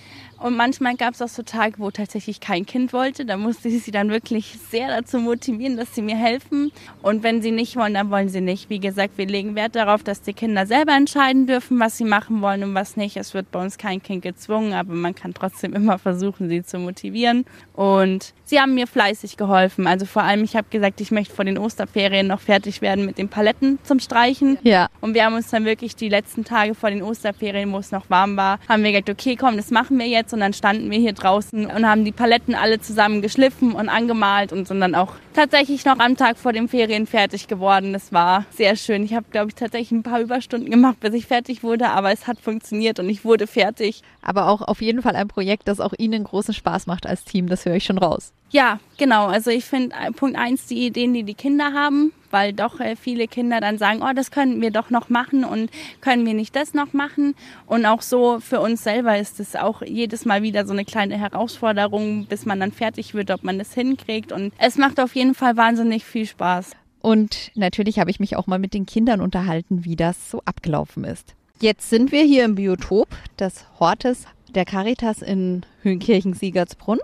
Und 0.44 0.58
manchmal 0.58 0.98
gab 0.98 1.14
es 1.14 1.22
auch 1.22 1.30
so 1.30 1.42
Tage, 1.42 1.76
wo 1.78 1.90
tatsächlich 1.90 2.42
kein 2.42 2.66
Kind 2.66 2.92
wollte. 2.92 3.24
Da 3.26 3.38
musste 3.38 3.70
ich 3.70 3.82
sie 3.82 3.92
dann 3.92 4.10
wirklich 4.10 4.58
sehr 4.70 4.90
dazu 4.90 5.20
motivieren, 5.20 5.78
dass 5.78 5.96
sie 5.96 6.02
mir 6.02 6.18
helfen. 6.18 6.74
Und 7.02 7.24
wenn 7.24 7.42
sie 7.42 7.52
nicht 7.52 7.78
wollen, 7.78 7.94
dann 7.94 8.12
wollen 8.12 8.28
sie 8.28 8.42
nicht. 8.42 8.70
Wie 8.70 8.80
gesagt, 8.80 9.18
wir 9.18 9.26
legen 9.26 9.56
Wert 9.56 9.78
darauf, 9.78 10.04
dass 10.04 10.22
die 10.22 10.34
Kinder 10.34 10.66
selber 10.66 10.98
entscheiden 10.98 11.48
dürfen, 11.48 11.80
was 11.80 11.98
sie 11.98 12.04
machen 12.04 12.42
wollen 12.42 12.62
und 12.62 12.76
was 12.76 12.98
nicht. 12.98 13.16
Es 13.16 13.34
wird 13.34 13.52
bei 13.52 13.62
uns 13.62 13.78
kein 13.78 14.04
Kind 14.04 14.22
gezwungen, 14.22 14.74
aber 14.74 14.94
man 14.94 15.16
kann 15.16 15.34
trotzdem 15.34 15.72
immer 15.76 15.98
versuchen, 15.98 16.50
sie 16.50 16.62
zu 16.62 16.78
motivieren. 16.78 17.46
Und 17.72 18.34
sie 18.44 18.60
haben 18.60 18.74
mir 18.74 18.86
fleißig 18.88 19.38
geholfen. 19.38 19.88
Also 19.88 20.06
vor 20.06 20.24
allem, 20.24 20.44
ich 20.44 20.58
habe 20.58 20.68
gesagt, 20.70 21.00
ich 21.00 21.12
möchte 21.12 21.34
vor 21.34 21.46
den 21.46 21.58
Osterferien 21.58 22.28
noch 22.28 22.42
fertig 22.42 22.82
werden 22.82 23.06
mit 23.06 23.18
den 23.18 23.30
Paletten 23.30 23.80
zum 23.84 24.02
Streichen. 24.02 24.58
Ja. 24.64 24.90
Und 25.00 25.14
wir 25.14 25.24
haben 25.24 25.36
uns 25.36 25.52
dann 25.52 25.64
wirklich 25.64 25.96
die 25.96 26.10
letzten 26.10 26.44
Tage 26.44 26.76
vor 26.76 26.90
den 26.90 27.02
Osterferien, 27.02 27.72
wo 27.72 27.78
es 27.78 27.94
noch 27.94 28.10
warm 28.10 28.36
war, 28.36 28.60
haben 28.68 28.84
wir 28.84 28.92
gesagt, 28.92 29.10
okay, 29.10 29.38
komm, 29.38 29.56
das 29.56 29.72
machen 29.72 29.98
wir 29.98 30.08
jetzt 30.08 30.33
und 30.34 30.40
dann 30.40 30.54
standen 30.54 30.92
wir 30.92 31.00
hier 31.00 31.13
draußen 31.13 31.68
und 31.68 31.88
haben 31.88 32.04
die 32.04 32.12
Paletten 32.12 32.56
alle 32.56 32.80
zusammen 32.80 33.22
geschliffen 33.22 33.74
und 33.74 33.90
angemalt 33.90 34.52
und 34.52 34.68
sind 34.68 34.82
dann 34.82 34.96
auch 34.96 35.13
tatsächlich 35.34 35.86
noch 35.86 36.00
am 36.00 36.18
Tag 36.18 36.38
vor 36.38 36.52
den 36.52 36.68
Ferien 36.68 37.08
fertig 37.08 37.48
geworden. 37.48 37.94
Das 37.94 38.12
war 38.12 38.46
sehr 38.50 38.75
schön. 38.75 39.04
Ich 39.04 39.13
habe, 39.13 39.25
glaube 39.32 39.50
ich, 39.50 39.56
tatsächlich 39.56 39.92
ein 39.92 40.04
paar 40.04 40.20
Überstunden 40.20 40.70
gemacht, 40.70 41.00
bis 41.00 41.13
ich 41.13 41.28
fertig 41.28 41.63
wurde, 41.63 41.90
aber 41.90 42.12
es 42.12 42.28
hat 42.28 42.40
funktioniert 42.40 43.00
und 43.00 43.10
ich 43.10 43.24
wurde 43.24 43.48
fertig. 43.48 44.02
Aber 44.22 44.48
auch 44.48 44.62
auf 44.62 44.82
jeden 44.82 45.02
Fall 45.02 45.16
ein 45.16 45.28
Projekt, 45.28 45.68
das 45.68 45.80
auch 45.80 45.94
Ihnen 45.98 46.24
großen 46.24 46.54
Spaß 46.54 46.88
macht 46.88 47.06
als 47.06 47.24
Team, 47.24 47.48
das 47.48 47.66
höre 47.66 47.75
ich 47.75 47.86
schon 47.86 47.98
raus. 47.98 48.34
Ja, 48.53 48.79
genau. 49.00 49.25
Also 49.25 49.50
ich 49.50 49.65
finde 49.65 49.95
Punkt 50.15 50.38
eins 50.38 50.67
die 50.67 50.86
Ideen, 50.86 51.12
die 51.12 51.24
die 51.24 51.33
Kinder 51.33 51.74
haben, 51.74 52.13
weil 52.29 52.53
doch 52.53 52.79
äh, 52.79 52.95
viele 52.95 53.27
Kinder 53.27 53.60
dann 53.60 53.79
sagen, 53.79 54.01
oh, 54.03 54.13
das 54.15 54.29
können 54.29 54.62
wir 54.62 54.69
doch 54.69 54.91
noch 54.91 55.10
machen 55.10 55.43
und 55.43 55.72
können 56.01 56.24
wir 56.24 56.36
nicht 56.36 56.55
das 56.55 56.75
noch 56.75 56.93
machen. 56.93 57.33
Und 57.65 57.88
auch 57.88 58.03
so 58.03 58.39
für 58.39 58.62
uns 58.62 58.83
selber 58.83 59.17
ist 59.17 59.39
es 59.39 59.55
auch 59.55 59.81
jedes 59.81 60.25
Mal 60.25 60.43
wieder 60.43 60.67
so 60.67 60.74
eine 60.74 60.86
kleine 60.86 61.17
Herausforderung, 61.17 62.27
bis 62.27 62.45
man 62.45 62.60
dann 62.60 62.72
fertig 62.72 63.15
wird, 63.15 63.31
ob 63.31 63.43
man 63.43 63.57
das 63.57 63.74
hinkriegt. 63.74 64.31
Und 64.31 64.53
es 64.60 64.77
macht 64.77 65.00
auf 65.00 65.15
jeden 65.15 65.33
Fall 65.33 65.57
wahnsinnig 65.57 66.05
viel 66.05 66.27
Spaß. 66.27 66.74
Und 67.01 67.50
natürlich 67.55 67.98
habe 67.98 68.12
ich 68.12 68.19
mich 68.19 68.36
auch 68.36 68.45
mal 68.45 68.60
mit 68.60 68.75
den 68.75 68.86
Kindern 68.86 69.19
unterhalten, 69.19 69.83
wie 69.83 69.95
das 69.95 70.29
so 70.29 70.43
abgelaufen 70.45 71.05
ist. 71.05 71.33
Jetzt 71.60 71.89
sind 71.89 72.12
wir 72.12 72.22
hier 72.22 72.45
im 72.45 72.53
Biotop 72.53 73.07
des 73.39 73.65
Hortes 73.79 74.27
der 74.53 74.65
Caritas 74.65 75.24
in 75.24 75.65
Höhenkirchen-Siegertsbrunn. 75.81 77.00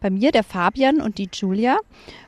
Bei 0.00 0.10
mir 0.10 0.32
der 0.32 0.44
Fabian 0.44 1.00
und 1.00 1.18
die 1.18 1.28
Julia. 1.32 1.78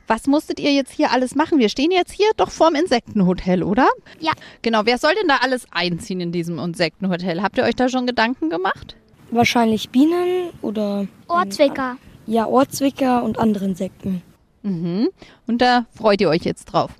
Was 0.07 0.27
musstet 0.27 0.59
ihr 0.59 0.71
jetzt 0.73 0.91
hier 0.91 1.11
alles 1.11 1.35
machen? 1.35 1.59
Wir 1.59 1.69
stehen 1.69 1.91
jetzt 1.91 2.11
hier 2.11 2.27
doch 2.37 2.49
vorm 2.49 2.75
Insektenhotel, 2.75 3.63
oder? 3.63 3.87
Ja. 4.19 4.31
Genau, 4.61 4.81
wer 4.85 4.97
soll 4.97 5.13
denn 5.19 5.27
da 5.27 5.37
alles 5.41 5.67
einziehen 5.71 6.19
in 6.21 6.31
diesem 6.31 6.59
Insektenhotel? 6.59 7.41
Habt 7.41 7.57
ihr 7.57 7.63
euch 7.63 7.75
da 7.75 7.89
schon 7.89 8.07
Gedanken 8.07 8.49
gemacht? 8.49 8.95
Wahrscheinlich 9.31 9.89
Bienen 9.89 10.49
oder 10.61 11.07
Ohrzwicker. 11.27 11.97
ja 12.25 12.45
Ohrzwicker 12.45 13.23
und 13.23 13.37
andere 13.39 13.65
Insekten. 13.65 14.21
Mhm. 14.63 15.09
Und 15.47 15.61
da 15.61 15.85
freut 15.93 16.21
ihr 16.21 16.29
euch 16.29 16.43
jetzt 16.43 16.65
drauf. 16.65 16.91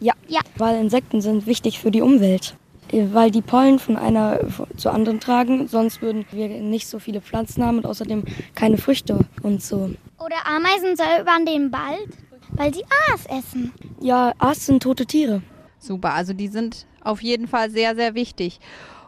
Ja. 0.00 0.14
Ja. 0.28 0.40
Weil 0.56 0.80
Insekten 0.80 1.20
sind 1.20 1.46
wichtig 1.46 1.78
für 1.80 1.90
die 1.90 2.00
Umwelt. 2.00 2.56
Äh, 2.90 3.06
Weil 3.12 3.30
die 3.30 3.42
Pollen 3.42 3.78
von 3.78 3.96
einer 3.96 4.40
zur 4.76 4.92
anderen 4.92 5.20
tragen, 5.20 5.68
sonst 5.68 6.02
würden 6.02 6.24
wir 6.32 6.48
nicht 6.48 6.88
so 6.88 6.98
viele 6.98 7.20
Pflanzen 7.20 7.64
haben 7.64 7.78
und 7.78 7.86
außerdem 7.86 8.24
keine 8.54 8.78
Früchte 8.78 9.20
und 9.42 9.62
so. 9.62 9.90
Oder 10.18 10.46
Ameisen 10.46 10.96
säubern 10.96 11.46
den 11.46 11.72
Wald, 11.72 12.08
weil 12.50 12.72
sie 12.74 12.84
Aas 13.08 13.26
essen. 13.26 13.72
Ja, 14.00 14.32
Aas 14.38 14.66
sind 14.66 14.82
tote 14.82 15.06
Tiere. 15.06 15.42
Super, 15.78 16.14
also 16.14 16.32
die 16.32 16.48
sind 16.48 16.86
auf 17.02 17.22
jeden 17.22 17.48
Fall 17.48 17.70
sehr, 17.70 17.96
sehr 17.96 18.14
wichtig. 18.14 18.60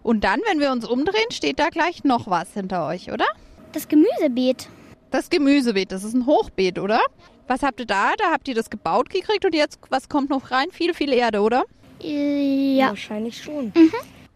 Und 0.02 0.25
dann, 0.25 0.40
wenn 0.49 0.61
wir 0.61 0.73
uns 0.73 0.87
umdrehen, 0.87 1.31
steht 1.31 1.59
da 1.59 1.69
gleich 1.71 2.04
noch 2.04 2.26
was 2.28 2.52
hinter 2.52 2.87
euch, 2.87 3.11
oder? 3.12 3.26
Das 3.73 3.88
Gemüsebeet. 3.88 4.69
Das 5.11 5.31
Gemüsebeet, 5.31 5.93
das 5.93 6.04
ist 6.04 6.14
ein 6.14 6.26
Hochbeet, 6.26 6.78
oder? 6.78 7.00
Was 7.47 7.62
habt 7.62 7.81
ihr 7.81 7.87
da? 7.87 8.12
Da 8.19 8.33
habt 8.33 8.49
ihr 8.49 8.54
das 8.54 8.71
gebaut 8.71 9.11
gekriegt 9.11 9.45
und 9.45 9.54
jetzt, 9.54 9.78
was 9.88 10.09
kommt 10.09 10.31
noch 10.31 10.50
rein? 10.50 10.66
Viel, 10.73 10.95
viel 10.95 11.12
Erde, 11.12 11.40
oder? 11.40 11.64
Äh, 12.05 12.77
ja, 12.77 12.89
Wahrscheinlich 12.89 13.43
schon. 13.43 13.73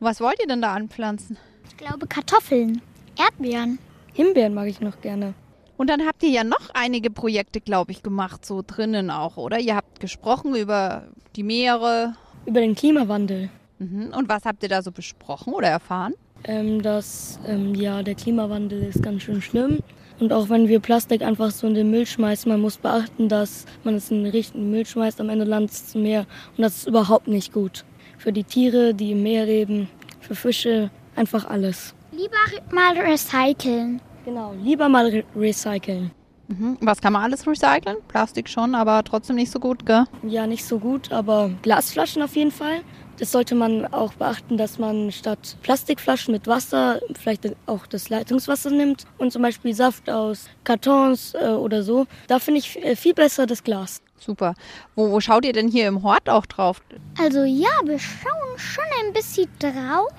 Was 0.01 0.21
wollt 0.21 0.41
ihr 0.41 0.47
denn 0.47 0.63
da 0.63 0.75
anpflanzen? 0.75 1.37
ich 1.69 1.77
glaube 1.77 2.07
Kartoffeln. 2.07 2.81
Erdbeeren. 3.19 3.79
Himbeeren 4.13 4.55
mag 4.55 4.69
ich 4.69 4.81
noch 4.81 5.01
gerne. 5.01 5.35
Und 5.77 5.91
dann 5.91 6.05
habt 6.07 6.23
ihr 6.25 6.31
ja 6.31 6.43
noch 6.45 6.71
einige 6.75 7.11
Projekte, 7.11 7.61
glaube 7.61 7.93
ich, 7.93 8.03
gemacht, 8.03 8.45
so 8.45 8.63
drinnen 8.67 9.11
auch, 9.11 9.37
oder? 9.37 9.61
Ihr 9.61 9.77
habt 9.77 10.01
gesprochen 10.01 10.57
über 10.57 11.05
die 11.37 11.45
Meere. 11.45 12.15
Über 12.47 12.61
den 12.61 12.75
Klimawandel. 12.75 13.49
Mhm. 13.79 14.13
Und 14.17 14.29
was 14.29 14.45
habt 14.45 14.63
ihr 14.65 14.69
da 14.69 14.83
so 14.83 14.91
besprochen 14.91 15.53
oder 15.53 15.69
erfahren? 15.69 16.15
Ähm, 16.45 16.83
dass 16.83 17.39
ähm, 17.47 17.75
ja, 17.75 18.03
der 18.03 18.15
Klimawandel 18.17 18.83
ist 18.83 19.03
ganz 19.03 19.23
schön 19.23 19.41
schlimm. 19.41 19.79
Und 20.21 20.33
auch 20.33 20.49
wenn 20.49 20.69
wir 20.69 20.81
Plastik 20.81 21.23
einfach 21.23 21.51
so 21.51 21.67
in 21.67 21.75
den 21.75 21.91
Müll 21.91 22.07
schmeißen, 22.07 22.51
man 22.51 22.61
muss 22.61 22.77
beachten, 22.77 23.29
dass 23.29 23.67
man 23.85 23.95
es 23.95 24.11
in 24.11 24.25
den 24.25 24.33
richtigen 24.33 24.71
Müll 24.71 24.85
schmeißt, 24.85 25.21
am 25.21 25.29
Ende 25.29 25.45
landet 25.45 25.71
es 25.71 25.95
im 25.95 26.03
Meer. 26.03 26.27
Und 26.57 26.63
das 26.63 26.79
ist 26.79 26.89
überhaupt 26.89 27.29
nicht 27.29 27.53
gut. 27.53 27.85
Für 28.19 28.33
die 28.33 28.45
Tiere, 28.45 28.95
die 28.95 29.13
im 29.13 29.23
Meer 29.23 29.47
leben, 29.47 29.89
für 30.21 30.35
Fische, 30.35 30.91
einfach 31.15 31.47
alles. 31.47 31.95
Lieber 32.11 32.37
mal 32.73 32.99
recyceln. 32.99 34.01
Genau, 34.25 34.55
lieber 34.63 34.89
mal 34.89 35.07
re 35.07 35.25
recyceln. 35.37 36.11
Mhm. 36.49 36.79
Was 36.81 37.01
kann 37.01 37.13
man 37.13 37.23
alles 37.23 37.47
recyceln? 37.47 37.99
Plastik 38.09 38.49
schon, 38.49 38.75
aber 38.75 39.05
trotzdem 39.05 39.37
nicht 39.37 39.53
so 39.53 39.61
gut, 39.61 39.85
gell? 39.87 40.05
Ja, 40.23 40.47
nicht 40.47 40.65
so 40.65 40.79
gut, 40.79 41.13
aber 41.13 41.51
Glasflaschen 41.63 42.23
auf 42.23 42.35
jeden 42.35 42.51
Fall. 42.51 42.81
Das 43.19 43.33
sollte 43.33 43.55
man 43.55 43.85
auch 43.87 44.13
beachten, 44.15 44.57
dass 44.57 44.79
man 44.79 45.11
statt 45.11 45.57
Plastikflaschen 45.63 46.33
mit 46.33 46.47
Wasser 46.47 47.01
vielleicht 47.21 47.49
auch 47.67 47.87
das 47.87 48.09
Leitungswasser 48.11 48.71
nimmt 48.71 49.07
und 49.19 49.33
zum 49.33 49.43
Beispiel 49.43 49.75
Saft 49.75 50.09
aus 50.09 50.47
Kartons 50.65 51.35
äh, 51.35 51.49
oder 51.49 51.83
so. 51.83 52.07
Da 52.29 52.39
finde 52.39 52.61
ich 52.61 52.83
äh, 52.83 52.95
viel 52.95 53.15
besser 53.15 53.47
das 53.47 53.65
Glas. 53.65 54.01
Super. 54.19 54.55
Wo, 54.95 55.11
wo 55.11 55.21
schaut 55.21 55.45
ihr 55.45 55.53
denn 55.53 55.69
hier 55.69 55.89
im 55.89 56.03
Hort 56.03 56.29
auch 56.29 56.47
drauf? 56.47 56.81
Also 57.21 57.43
ja, 57.45 57.71
wir 57.85 57.99
schauen 57.99 58.59
schon 58.59 58.85
ein 59.05 59.13
bisschen 59.13 59.49
drauf. 59.59 60.13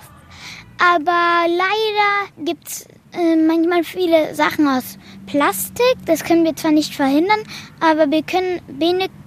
Aber 0.80 1.46
leider 1.48 2.46
gibt 2.46 2.68
es 2.68 2.88
äh, 3.14 3.36
manchmal 3.36 3.84
viele 3.84 4.34
Sachen 4.34 4.68
aus 4.68 4.98
Plastik. 5.26 5.96
Das 6.06 6.24
können 6.24 6.46
wir 6.46 6.56
zwar 6.56 6.72
nicht 6.72 6.96
verhindern, 6.96 7.40
aber 7.82 8.10
wir 8.10 8.24
können 8.24 8.62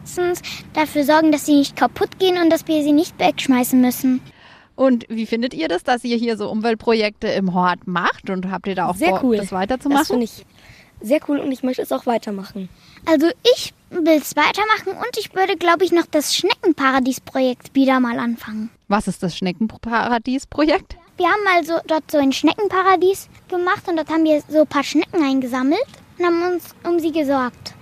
wenigstens 0.03 0.43
dafür 0.73 1.05
sorgen, 1.05 1.33
dass 1.33 1.47
sie 1.47 1.57
nicht 1.57 1.77
kaputt 1.77 2.19
gehen 2.19 2.39
und 2.39 2.51
dass 2.51 2.67
wir 2.67 2.83
sie 2.83 2.93
nicht 2.93 3.19
wegschmeißen 3.19 3.81
müssen. 3.81 4.21
Und 4.75 5.05
wie 5.09 5.27
findet 5.27 5.55
ihr 5.55 5.69
das, 5.69 5.85
dass 5.85 6.03
ihr 6.03 6.17
hier 6.17 6.37
so 6.37 6.51
Umweltprojekte 6.51 7.29
im 7.29 7.55
Hort 7.55 7.87
macht? 7.87 8.31
Und 8.31 8.51
habt 8.51 8.67
ihr 8.67 8.75
da 8.75 8.89
auch 8.89 8.97
Sehr 8.97 9.11
vor, 9.11 9.25
cool. 9.25 9.37
das 9.37 9.47
Das 9.47 9.53
weiterzumachen? 9.53 10.07
finde 10.07 10.25
ich 10.25 10.45
sehr 11.05 11.21
cool 11.29 11.39
und 11.41 11.51
ich 11.53 11.63
möchte 11.63 11.83
es 11.83 11.91
auch 11.93 12.07
weitermachen. 12.07 12.69
Also 13.07 13.27
ich 13.57 13.75
will 13.91 14.19
es 14.21 14.37
weitermachen 14.37 14.91
und 14.99 15.19
ich 15.19 15.35
würde, 15.35 15.57
glaube 15.57 15.85
ich, 15.85 15.91
noch 15.93 16.07
das 16.11 16.35
Schneckenparadies-Projekt 16.37 17.75
wieder 17.75 17.99
mal 18.01 18.19
anfangen. 18.19 18.71
Was 18.89 19.09
ist 19.09 19.23
das 19.23 19.37
Schneckenparadies-Projekt? 19.37 20.97
Wir 21.17 21.27
haben 21.27 21.43
also 21.57 21.75
dort 21.87 22.11
so 22.11 22.19
ein 22.19 22.33
Schneckenparadies 22.33 23.29
gemacht 23.49 23.87
und 23.89 23.97
dort 23.97 24.09
haben 24.11 24.25
wir 24.25 24.43
so 24.49 24.61
ein 24.61 24.67
paar 24.67 24.85
Schnecken 24.85 25.23
eingesammelt 25.23 25.85
und 26.19 26.25
haben 26.25 26.55
uns 26.55 26.75
um 26.85 26.99
sie 27.01 27.13
gesorgt. 27.13 27.75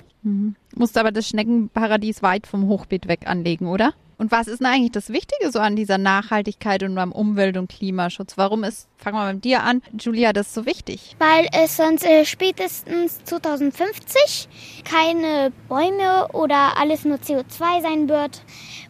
Musst 0.80 0.96
aber 0.96 1.12
das 1.12 1.28
Schneckenparadies 1.28 2.22
weit 2.22 2.46
vom 2.46 2.66
Hochbeet 2.66 3.06
weg 3.06 3.26
anlegen, 3.26 3.66
oder? 3.66 3.92
Und 4.16 4.30
was 4.32 4.48
ist 4.48 4.60
denn 4.60 4.66
eigentlich 4.66 4.92
das 4.92 5.10
Wichtige 5.10 5.52
so 5.52 5.58
an 5.58 5.76
dieser 5.76 5.98
Nachhaltigkeit 5.98 6.82
und 6.82 6.94
beim 6.94 7.12
Umwelt- 7.12 7.58
und 7.58 7.70
Klimaschutz? 7.70 8.38
Warum 8.38 8.64
ist, 8.64 8.88
fangen 8.96 9.18
wir 9.18 9.30
mit 9.34 9.44
dir 9.44 9.62
an, 9.62 9.82
Julia, 9.92 10.32
das 10.32 10.54
so 10.54 10.64
wichtig? 10.64 11.16
Weil 11.18 11.48
es 11.52 11.76
sonst 11.76 12.06
äh, 12.06 12.24
spätestens 12.24 13.22
2050 13.24 14.48
keine 14.90 15.52
Bäume 15.68 16.28
oder 16.32 16.78
alles 16.78 17.04
nur 17.04 17.18
CO2 17.18 17.82
sein 17.82 18.08
wird. 18.08 18.40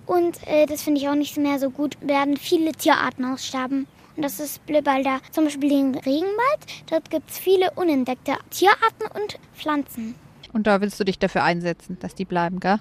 Und 0.06 0.46
äh, 0.46 0.66
das 0.66 0.82
finde 0.82 1.00
ich 1.00 1.08
auch 1.08 1.16
nicht 1.16 1.38
mehr 1.38 1.58
so 1.58 1.70
gut, 1.70 1.98
werden 2.00 2.36
viele 2.36 2.70
Tierarten 2.70 3.24
aussterben. 3.24 3.88
Und 4.14 4.22
das 4.22 4.38
ist 4.38 4.64
blöd, 4.64 4.86
weil 4.86 5.02
da 5.02 5.18
zum 5.32 5.42
Beispiel 5.42 5.70
den 5.70 5.94
Regenwald, 5.96 6.66
dort 6.88 7.10
gibt 7.10 7.30
es 7.30 7.38
viele 7.40 7.72
unentdeckte 7.72 8.36
Tierarten 8.50 9.08
und 9.20 9.40
Pflanzen. 9.56 10.14
Und 10.52 10.66
da 10.66 10.80
willst 10.80 10.98
du 10.98 11.04
dich 11.04 11.18
dafür 11.18 11.44
einsetzen, 11.44 11.96
dass 12.00 12.14
die 12.14 12.24
bleiben, 12.24 12.60
gell? 12.60 12.80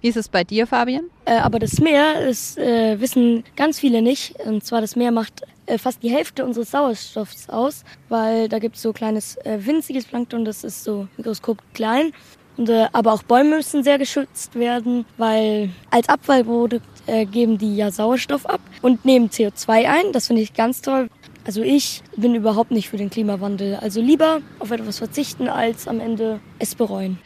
Wie 0.00 0.08
ist 0.08 0.16
es 0.16 0.28
bei 0.28 0.44
dir, 0.44 0.66
Fabian? 0.66 1.04
Äh, 1.26 1.38
aber 1.38 1.58
das 1.58 1.78
Meer, 1.78 2.26
das 2.26 2.56
äh, 2.56 2.98
wissen 3.00 3.44
ganz 3.56 3.78
viele 3.78 4.00
nicht. 4.00 4.34
Und 4.40 4.64
zwar 4.64 4.80
das 4.80 4.96
Meer 4.96 5.10
macht 5.10 5.42
äh, 5.66 5.78
fast 5.78 6.02
die 6.02 6.10
Hälfte 6.10 6.44
unseres 6.44 6.70
Sauerstoffs 6.70 7.48
aus, 7.48 7.84
weil 8.08 8.48
da 8.48 8.58
gibt 8.58 8.76
es 8.76 8.82
so 8.82 8.92
kleines 8.92 9.36
äh, 9.44 9.58
winziges 9.60 10.06
Plankton, 10.06 10.44
das 10.44 10.64
ist 10.64 10.84
so 10.84 11.06
Mikroskop 11.16 11.58
klein. 11.74 12.12
Und, 12.56 12.68
äh, 12.68 12.88
aber 12.92 13.12
auch 13.12 13.22
Bäume 13.22 13.56
müssen 13.56 13.82
sehr 13.82 13.98
geschützt 13.98 14.54
werden, 14.54 15.04
weil 15.16 15.70
als 15.90 16.08
Abfallprodukt 16.08 16.84
äh, 17.06 17.26
geben 17.26 17.58
die 17.58 17.76
ja 17.76 17.90
Sauerstoff 17.90 18.46
ab 18.46 18.60
und 18.82 19.04
nehmen 19.04 19.28
CO2 19.28 19.86
ein. 19.86 20.12
Das 20.12 20.26
finde 20.26 20.42
ich 20.42 20.54
ganz 20.54 20.82
toll. 20.82 21.08
Also 21.44 21.62
ich 21.62 22.02
bin 22.16 22.34
überhaupt 22.34 22.70
nicht 22.70 22.88
für 22.88 22.96
den 22.96 23.10
Klimawandel. 23.10 23.76
Also 23.76 24.00
lieber 24.00 24.40
auf 24.58 24.70
etwas 24.70 24.98
verzichten, 24.98 25.48
als 25.48 25.88
am 25.88 26.00
Ende 26.00 26.40
es 26.58 26.74
bereuen. 26.74 27.18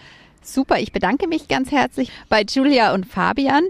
Super, 0.43 0.79
ich 0.79 0.93
bedanke 0.93 1.27
mich 1.27 1.49
ganz 1.49 1.71
herzlich 1.71 2.11
bei 2.29 2.43
Julia 2.43 2.93
und 2.93 3.07
Fabian 3.07 3.65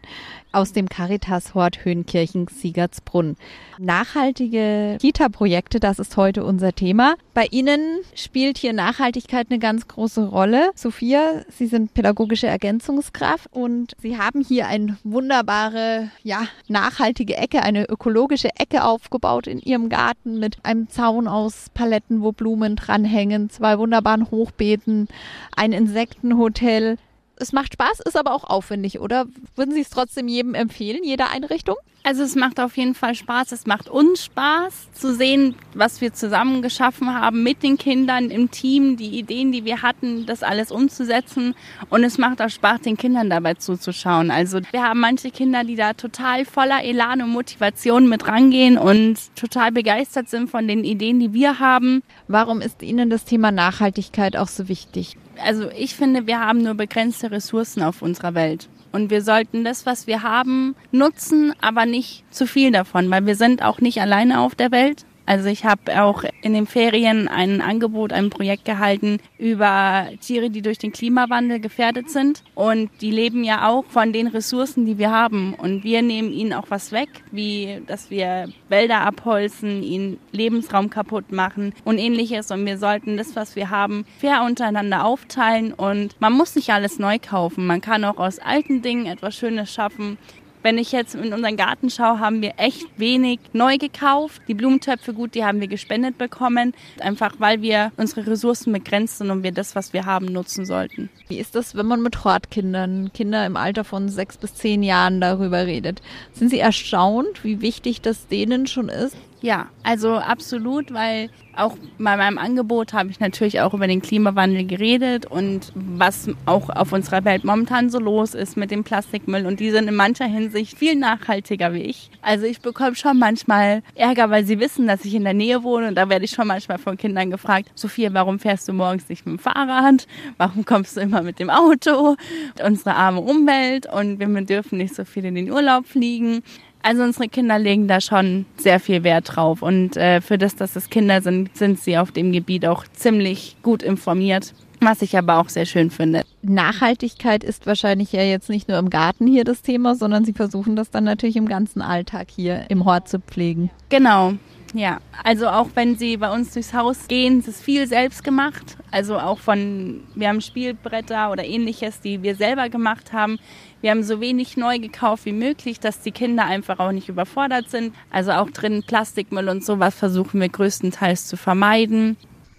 aus 0.54 0.72
dem 0.72 0.88
Caritas 0.88 1.54
Hort 1.54 1.84
Höhenkirchen 1.84 2.46
Siegertsbrunn. 2.48 3.36
Nachhaltige 3.78 4.98
Kita-Projekte, 5.00 5.80
das 5.80 5.98
ist 5.98 6.16
heute 6.16 6.44
unser 6.44 6.72
Thema. 6.72 7.14
Bei 7.34 7.46
Ihnen 7.50 7.80
spielt 8.14 8.58
hier 8.58 8.72
Nachhaltigkeit 8.72 9.48
eine 9.50 9.58
ganz 9.58 9.88
große 9.88 10.28
Rolle. 10.28 10.70
Sophia, 10.74 11.42
Sie 11.48 11.66
sind 11.66 11.94
pädagogische 11.94 12.46
Ergänzungskraft 12.46 13.48
und 13.52 13.94
Sie 14.00 14.18
haben 14.18 14.40
hier 14.40 14.68
eine 14.68 14.96
wunderbare, 15.02 16.10
ja, 16.22 16.46
nachhaltige 16.68 17.36
Ecke, 17.36 17.62
eine 17.62 17.88
ökologische 17.88 18.50
Ecke 18.56 18.84
aufgebaut 18.84 19.46
in 19.46 19.58
Ihrem 19.58 19.88
Garten 19.88 20.38
mit 20.38 20.58
einem 20.64 20.88
Zaun 20.88 21.26
aus 21.26 21.66
Paletten, 21.74 22.22
wo 22.22 22.32
Blumen 22.32 22.76
dranhängen, 22.76 23.50
zwei 23.50 23.78
wunderbaren 23.78 24.30
Hochbeeten, 24.30 25.08
ein 25.56 25.72
Insektenhotel. 25.72 26.96
Es 27.36 27.52
macht 27.52 27.74
Spaß, 27.74 28.00
ist 28.00 28.16
aber 28.16 28.32
auch 28.32 28.44
aufwendig, 28.44 29.00
oder? 29.00 29.26
Würden 29.56 29.74
Sie 29.74 29.80
es 29.80 29.90
trotzdem 29.90 30.28
jedem 30.28 30.54
empfehlen, 30.54 31.02
jeder 31.02 31.30
Einrichtung? 31.30 31.76
Also 32.06 32.22
es 32.22 32.34
macht 32.34 32.60
auf 32.60 32.76
jeden 32.76 32.94
Fall 32.94 33.14
Spaß. 33.14 33.52
Es 33.52 33.64
macht 33.64 33.88
uns 33.88 34.24
Spaß 34.26 34.92
zu 34.92 35.14
sehen, 35.14 35.54
was 35.72 36.02
wir 36.02 36.12
zusammen 36.12 36.60
geschaffen 36.60 37.14
haben 37.14 37.42
mit 37.42 37.62
den 37.62 37.78
Kindern 37.78 38.30
im 38.30 38.50
Team, 38.50 38.98
die 38.98 39.18
Ideen, 39.18 39.52
die 39.52 39.64
wir 39.64 39.80
hatten, 39.80 40.26
das 40.26 40.42
alles 40.42 40.70
umzusetzen. 40.70 41.54
Und 41.88 42.04
es 42.04 42.18
macht 42.18 42.42
auch 42.42 42.50
Spaß, 42.50 42.82
den 42.82 42.98
Kindern 42.98 43.30
dabei 43.30 43.54
zuzuschauen. 43.54 44.30
Also 44.30 44.60
wir 44.70 44.82
haben 44.82 45.00
manche 45.00 45.30
Kinder, 45.30 45.64
die 45.64 45.76
da 45.76 45.94
total 45.94 46.44
voller 46.44 46.84
Elan 46.84 47.22
und 47.22 47.30
Motivation 47.30 48.06
mit 48.06 48.28
rangehen 48.28 48.76
und 48.76 49.34
total 49.34 49.72
begeistert 49.72 50.28
sind 50.28 50.50
von 50.50 50.68
den 50.68 50.84
Ideen, 50.84 51.20
die 51.20 51.32
wir 51.32 51.58
haben. 51.58 52.02
Warum 52.28 52.60
ist 52.60 52.82
Ihnen 52.82 53.08
das 53.08 53.24
Thema 53.24 53.50
Nachhaltigkeit 53.50 54.36
auch 54.36 54.48
so 54.48 54.68
wichtig? 54.68 55.16
Also 55.42 55.70
ich 55.70 55.94
finde, 55.94 56.26
wir 56.26 56.40
haben 56.40 56.62
nur 56.62 56.74
begrenzte 56.74 57.30
Ressourcen 57.30 57.82
auf 57.82 58.02
unserer 58.02 58.34
Welt. 58.34 58.68
Und 58.92 59.10
wir 59.10 59.22
sollten 59.22 59.64
das, 59.64 59.86
was 59.86 60.06
wir 60.06 60.22
haben, 60.22 60.76
nutzen, 60.92 61.52
aber 61.60 61.84
nicht 61.84 62.24
zu 62.30 62.46
viel 62.46 62.70
davon, 62.70 63.10
weil 63.10 63.26
wir 63.26 63.34
sind 63.34 63.62
auch 63.62 63.80
nicht 63.80 64.00
alleine 64.00 64.40
auf 64.40 64.54
der 64.54 64.70
Welt. 64.70 65.04
Also 65.26 65.48
ich 65.48 65.64
habe 65.64 66.02
auch 66.02 66.24
in 66.42 66.52
den 66.52 66.66
Ferien 66.66 67.28
ein 67.28 67.60
Angebot, 67.60 68.12
ein 68.12 68.30
Projekt 68.30 68.64
gehalten 68.64 69.18
über 69.38 70.08
Tiere, 70.20 70.50
die 70.50 70.60
durch 70.60 70.78
den 70.78 70.92
Klimawandel 70.92 71.60
gefährdet 71.60 72.10
sind. 72.10 72.42
Und 72.54 72.90
die 73.00 73.10
leben 73.10 73.42
ja 73.42 73.68
auch 73.68 73.84
von 73.86 74.12
den 74.12 74.26
Ressourcen, 74.26 74.84
die 74.84 74.98
wir 74.98 75.10
haben. 75.10 75.54
Und 75.54 75.82
wir 75.82 76.02
nehmen 76.02 76.32
ihnen 76.32 76.52
auch 76.52 76.66
was 76.68 76.92
weg, 76.92 77.08
wie 77.30 77.82
dass 77.86 78.10
wir 78.10 78.48
Wälder 78.68 79.00
abholzen, 79.00 79.82
ihnen 79.82 80.18
Lebensraum 80.32 80.90
kaputt 80.90 81.32
machen 81.32 81.72
und 81.84 81.98
ähnliches. 81.98 82.50
Und 82.50 82.66
wir 82.66 82.76
sollten 82.76 83.16
das, 83.16 83.34
was 83.34 83.56
wir 83.56 83.70
haben, 83.70 84.04
fair 84.18 84.42
untereinander 84.42 85.04
aufteilen. 85.04 85.72
Und 85.72 86.20
man 86.20 86.34
muss 86.34 86.54
nicht 86.54 86.70
alles 86.70 86.98
neu 86.98 87.18
kaufen. 87.18 87.66
Man 87.66 87.80
kann 87.80 88.04
auch 88.04 88.18
aus 88.18 88.38
alten 88.38 88.82
Dingen 88.82 89.06
etwas 89.06 89.34
Schönes 89.34 89.72
schaffen. 89.72 90.18
Wenn 90.64 90.78
ich 90.78 90.92
jetzt 90.92 91.14
in 91.14 91.34
unseren 91.34 91.58
Garten 91.58 91.90
schaue, 91.90 92.20
haben 92.20 92.40
wir 92.40 92.54
echt 92.56 92.86
wenig 92.96 93.38
neu 93.52 93.76
gekauft. 93.76 94.40
Die 94.48 94.54
Blumentöpfe, 94.54 95.12
gut, 95.12 95.34
die 95.34 95.44
haben 95.44 95.60
wir 95.60 95.68
gespendet 95.68 96.16
bekommen. 96.16 96.72
Einfach 97.00 97.34
weil 97.38 97.60
wir 97.60 97.92
unsere 97.98 98.26
Ressourcen 98.26 98.72
begrenzt 98.72 99.18
sind 99.18 99.30
und 99.30 99.42
wir 99.42 99.52
das, 99.52 99.76
was 99.76 99.92
wir 99.92 100.06
haben, 100.06 100.24
nutzen 100.24 100.64
sollten. 100.64 101.10
Wie 101.28 101.38
ist 101.38 101.54
das, 101.54 101.76
wenn 101.76 101.84
man 101.84 102.00
mit 102.00 102.24
Hortkindern, 102.24 103.12
Kinder 103.12 103.44
im 103.44 103.58
Alter 103.58 103.84
von 103.84 104.08
sechs 104.08 104.38
bis 104.38 104.54
zehn 104.54 104.82
Jahren 104.82 105.20
darüber 105.20 105.66
redet? 105.66 106.00
Sind 106.32 106.48
sie 106.48 106.60
erstaunt, 106.60 107.44
wie 107.44 107.60
wichtig 107.60 108.00
das 108.00 108.26
denen 108.28 108.66
schon 108.66 108.88
ist? 108.88 109.18
Ja, 109.44 109.66
also 109.82 110.14
absolut, 110.14 110.94
weil 110.94 111.28
auch 111.54 111.76
bei 111.98 112.16
meinem 112.16 112.38
Angebot 112.38 112.94
habe 112.94 113.10
ich 113.10 113.20
natürlich 113.20 113.60
auch 113.60 113.74
über 113.74 113.86
den 113.86 114.00
Klimawandel 114.00 114.64
geredet 114.64 115.26
und 115.26 115.70
was 115.74 116.30
auch 116.46 116.70
auf 116.70 116.92
unserer 116.94 117.26
Welt 117.26 117.44
momentan 117.44 117.90
so 117.90 117.98
los 117.98 118.34
ist 118.34 118.56
mit 118.56 118.70
dem 118.70 118.84
Plastikmüll. 118.84 119.44
Und 119.44 119.60
die 119.60 119.70
sind 119.70 119.86
in 119.86 119.96
mancher 119.96 120.24
Hinsicht 120.24 120.78
viel 120.78 120.96
nachhaltiger 120.96 121.74
wie 121.74 121.82
ich. 121.82 122.10
Also 122.22 122.46
ich 122.46 122.62
bekomme 122.62 122.96
schon 122.96 123.18
manchmal 123.18 123.82
Ärger, 123.94 124.30
weil 124.30 124.46
sie 124.46 124.60
wissen, 124.60 124.86
dass 124.86 125.04
ich 125.04 125.14
in 125.14 125.24
der 125.24 125.34
Nähe 125.34 125.62
wohne. 125.62 125.88
Und 125.88 125.96
da 125.96 126.08
werde 126.08 126.24
ich 126.24 126.30
schon 126.30 126.46
manchmal 126.46 126.78
von 126.78 126.96
Kindern 126.96 127.30
gefragt, 127.30 127.70
Sophia, 127.74 128.14
warum 128.14 128.38
fährst 128.38 128.66
du 128.66 128.72
morgens 128.72 129.10
nicht 129.10 129.26
mit 129.26 129.34
dem 129.34 129.38
Fahrrad? 129.40 130.06
Warum 130.38 130.64
kommst 130.64 130.96
du 130.96 131.02
immer 131.02 131.20
mit 131.20 131.38
dem 131.38 131.50
Auto? 131.50 132.16
Unsere 132.64 132.94
arme 132.94 133.20
Umwelt 133.20 133.84
und 133.92 134.18
wir 134.18 134.26
dürfen 134.46 134.78
nicht 134.78 134.94
so 134.94 135.04
viel 135.04 135.26
in 135.26 135.34
den 135.34 135.52
Urlaub 135.52 135.84
fliegen. 135.84 136.42
Also 136.84 137.02
unsere 137.02 137.28
Kinder 137.28 137.58
legen 137.58 137.88
da 137.88 137.98
schon 138.02 138.44
sehr 138.58 138.78
viel 138.78 139.04
Wert 139.04 139.34
drauf 139.34 139.62
und 139.62 139.96
äh, 139.96 140.20
für 140.20 140.36
das, 140.36 140.54
dass 140.54 140.76
es 140.76 140.90
Kinder 140.90 141.22
sind, 141.22 141.56
sind 141.56 141.80
sie 141.80 141.96
auf 141.96 142.12
dem 142.12 142.30
Gebiet 142.30 142.66
auch 142.66 142.84
ziemlich 142.92 143.56
gut 143.62 143.82
informiert. 143.82 144.52
Was 144.80 145.00
ich 145.00 145.16
aber 145.16 145.38
auch 145.38 145.48
sehr 145.48 145.64
schön 145.64 145.90
finde. 145.90 146.24
Nachhaltigkeit 146.42 147.42
ist 147.42 147.66
wahrscheinlich 147.66 148.12
ja 148.12 148.20
jetzt 148.20 148.50
nicht 148.50 148.68
nur 148.68 148.76
im 148.76 148.90
Garten 148.90 149.26
hier 149.26 149.44
das 149.44 149.62
Thema, 149.62 149.94
sondern 149.94 150.26
Sie 150.26 150.34
versuchen 150.34 150.76
das 150.76 150.90
dann 150.90 151.04
natürlich 151.04 151.36
im 151.36 151.48
ganzen 151.48 151.80
Alltag 151.80 152.28
hier 152.30 152.66
im 152.68 152.84
Hort 152.84 153.08
zu 153.08 153.18
pflegen. 153.18 153.70
Genau. 153.88 154.34
Ja, 154.74 154.98
also 155.22 155.46
auch 155.46 155.68
wenn 155.76 155.96
sie 155.96 156.16
bei 156.16 156.32
uns 156.32 156.52
durchs 156.52 156.74
Haus 156.74 157.06
gehen, 157.06 157.38
ist 157.38 157.46
es 157.46 157.62
viel 157.62 157.86
selbst 157.86 158.24
gemacht. 158.24 158.76
Also 158.90 159.18
auch 159.20 159.38
von, 159.38 160.02
wir 160.16 160.28
haben 160.28 160.40
Spielbretter 160.40 161.30
oder 161.30 161.44
ähnliches, 161.44 162.00
die 162.00 162.22
wir 162.22 162.34
selber 162.34 162.68
gemacht 162.68 163.12
haben. 163.12 163.38
Wir 163.84 163.90
haben 163.90 164.02
so 164.02 164.18
wenig 164.18 164.56
neu 164.56 164.78
gekauft 164.78 165.26
wie 165.26 165.34
möglich, 165.34 165.78
dass 165.78 166.00
die 166.00 166.10
Kinder 166.10 166.46
einfach 166.46 166.78
auch 166.78 166.90
nicht 166.90 167.10
überfordert 167.10 167.68
sind. 167.68 167.94
Also 168.08 168.30
auch 168.30 168.48
drin 168.48 168.82
Plastikmüll 168.82 169.50
und 169.50 169.62
sowas 169.62 169.94
versuchen 169.94 170.40
wir 170.40 170.48
größtenteils 170.48 171.26
zu 171.26 171.36
vermeiden. 171.36 172.16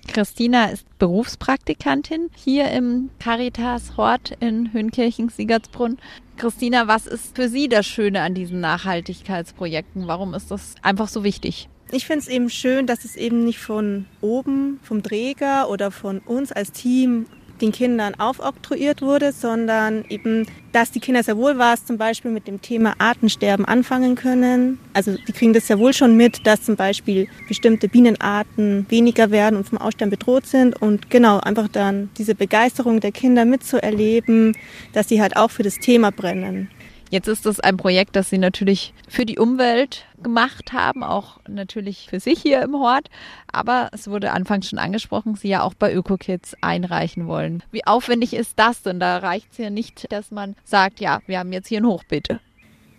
Christina 0.07 0.65
ist 0.65 0.85
Berufspraktikantin 0.99 2.29
hier 2.35 2.69
im 2.69 3.09
Caritas 3.17 3.97
Hort 3.97 4.37
in 4.39 4.71
Höhenkirchen-Siegertsbrunn. 4.71 5.97
Christina, 6.37 6.87
was 6.87 7.07
ist 7.07 7.35
für 7.35 7.49
Sie 7.49 7.69
das 7.69 7.87
Schöne 7.87 8.21
an 8.21 8.35
diesen 8.35 8.59
Nachhaltigkeitsprojekten? 8.59 10.05
Warum 10.05 10.35
ist 10.35 10.51
das 10.51 10.75
einfach 10.83 11.07
so 11.07 11.23
wichtig? 11.23 11.69
Ich 11.91 12.05
finde 12.05 12.19
es 12.19 12.27
eben 12.27 12.51
schön, 12.51 12.85
dass 12.85 13.03
es 13.03 13.15
eben 13.15 13.45
nicht 13.45 13.57
von 13.57 14.05
oben, 14.21 14.79
vom 14.83 15.01
Träger 15.01 15.69
oder 15.69 15.89
von 15.89 16.19
uns 16.19 16.51
als 16.51 16.71
Team 16.71 17.25
den 17.61 17.71
Kindern 17.71 18.15
aufoktroyiert 18.15 19.01
wurde, 19.01 19.31
sondern 19.31 20.05
eben, 20.09 20.45
dass 20.71 20.91
die 20.91 20.99
Kinder 20.99 21.23
sehr 21.23 21.37
wohl 21.37 21.57
was 21.57 21.85
zum 21.85 21.97
Beispiel 21.97 22.31
mit 22.31 22.47
dem 22.47 22.61
Thema 22.61 22.93
Artensterben 22.97 23.65
anfangen 23.65 24.15
können. 24.15 24.79
Also 24.93 25.15
die 25.27 25.31
kriegen 25.31 25.53
das 25.53 25.67
sehr 25.67 25.79
wohl 25.79 25.93
schon 25.93 26.17
mit, 26.17 26.45
dass 26.45 26.63
zum 26.63 26.75
Beispiel 26.75 27.27
bestimmte 27.47 27.87
Bienenarten 27.87 28.85
weniger 28.89 29.31
werden 29.31 29.57
und 29.57 29.67
vom 29.69 29.77
Aussterben 29.77 30.11
bedroht 30.11 30.45
sind 30.45 30.81
und 30.81 31.09
genau 31.09 31.39
einfach 31.39 31.67
dann 31.67 32.09
diese 32.17 32.35
Begeisterung 32.35 32.99
der 32.99 33.11
Kinder 33.11 33.45
mitzuerleben, 33.45 34.55
dass 34.93 35.07
sie 35.09 35.21
halt 35.21 35.37
auch 35.37 35.51
für 35.51 35.63
das 35.63 35.79
Thema 35.79 36.11
brennen. 36.11 36.69
Jetzt 37.15 37.29
ist 37.29 37.45
es 37.45 37.61
ein 37.61 37.77
Projekt, 37.77 38.17
das 38.17 38.29
Sie 38.29 38.37
natürlich 38.37 38.93
für 39.07 39.25
die 39.25 39.39
Umwelt 39.39 40.03
gemacht 40.21 40.73
haben, 40.73 41.01
auch 41.01 41.39
natürlich 41.47 42.07
für 42.09 42.19
sich 42.19 42.41
hier 42.41 42.61
im 42.61 42.73
Hort. 42.73 43.07
Aber 43.49 43.87
es 43.93 44.09
wurde 44.09 44.33
anfangs 44.33 44.67
schon 44.67 44.79
angesprochen, 44.79 45.35
Sie 45.35 45.47
ja 45.47 45.63
auch 45.63 45.75
bei 45.75 45.93
ÖkoKids 45.93 46.57
einreichen 46.59 47.25
wollen. 47.25 47.63
Wie 47.71 47.87
aufwendig 47.87 48.33
ist 48.33 48.59
das 48.59 48.81
denn? 48.81 48.99
Da 48.99 49.19
reicht 49.19 49.53
es 49.53 49.59
ja 49.59 49.69
nicht, 49.69 50.11
dass 50.11 50.29
man 50.29 50.57
sagt, 50.65 50.99
ja, 50.99 51.21
wir 51.25 51.39
haben 51.39 51.53
jetzt 51.53 51.69
hier 51.69 51.79
ein 51.79 51.85
Hochbeete. 51.85 52.41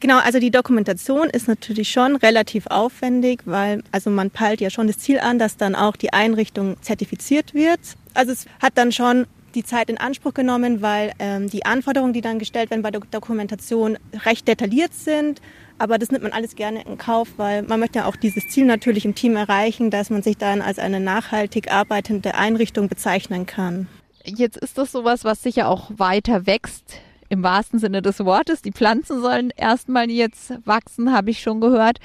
Genau, 0.01 0.17
also 0.21 0.39
die 0.39 0.51
Dokumentation 0.51 1.29
ist 1.29 1.47
natürlich 1.47 1.91
schon 1.91 2.17
relativ 2.17 2.69
aufwendig, 2.69 3.43
weil 3.45 3.83
also 3.93 4.09
man 4.09 4.31
peilt 4.31 4.63
ja 4.63 4.71
schon 4.71 4.87
das 4.87 4.97
Ziel 4.97 5.21
an, 5.21 5.39
dass 5.39 5.59
dann 5.59 5.75
auch 5.75 5.95
die 5.95 6.15
Einrichtung 6.15 6.81
zertifiziert 6.81 7.53
wird. 7.53 7.81
Also 8.15 8.33
es 8.33 8.47
hat 8.63 8.79
dann 8.79 8.93
schon 8.93 9.27
die 9.57 9.65
Zeit 9.65 9.91
in 9.91 9.99
Anspruch 9.99 10.35
genommen, 10.35 10.83
weil 10.83 11.13
ähm, 11.19 11.51
die 11.51 11.65
Anforderungen, 11.67 12.13
die 12.13 12.21
dann 12.21 12.39
gestellt 12.39 12.71
werden 12.71 12.83
bei 12.83 12.93
der 12.93 13.01
Dokumentation, 13.11 13.99
recht 14.25 14.47
detailliert 14.47 14.95
sind. 14.95 15.41
Aber 15.79 15.99
das 15.99 16.11
nimmt 16.11 16.23
man 16.23 16.33
alles 16.33 16.55
gerne 16.55 16.83
in 16.83 16.97
Kauf, 16.97 17.29
weil 17.37 17.63
man 17.63 17.81
möchte 17.81 17.99
ja 17.99 18.07
auch 18.07 18.17
dieses 18.17 18.49
Ziel 18.49 18.65
natürlich 18.65 19.05
im 19.05 19.15
Team 19.15 19.37
erreichen, 19.37 19.91
dass 19.91 20.11
man 20.11 20.23
sich 20.23 20.37
dann 20.37 20.63
als 20.63 20.79
eine 20.79 21.01
nachhaltig 21.01 21.73
arbeitende 21.73 22.35
Einrichtung 22.35 22.89
bezeichnen 22.89 23.47
kann. 23.47 23.89
Jetzt 24.25 24.57
ist 24.57 24.79
das 24.79 24.93
sowas, 24.93 25.25
was 25.25 25.43
sicher 25.43 25.69
auch 25.69 25.91
weiter 25.97 26.47
wächst 26.47 27.01
im 27.29 27.43
wahrsten 27.43 27.79
Sinne 27.79 28.03
des 28.03 28.25
Wortes. 28.25 28.63
Die 28.63 28.73
Pflanzen 28.73 29.21
sollen 29.21 29.51
erstmal 29.57 30.11
jetzt 30.11 30.55
wachsen, 30.65 31.13
habe 31.13 31.31
ich 31.31 31.41
schon 31.41 31.61
gehört. 31.61 31.99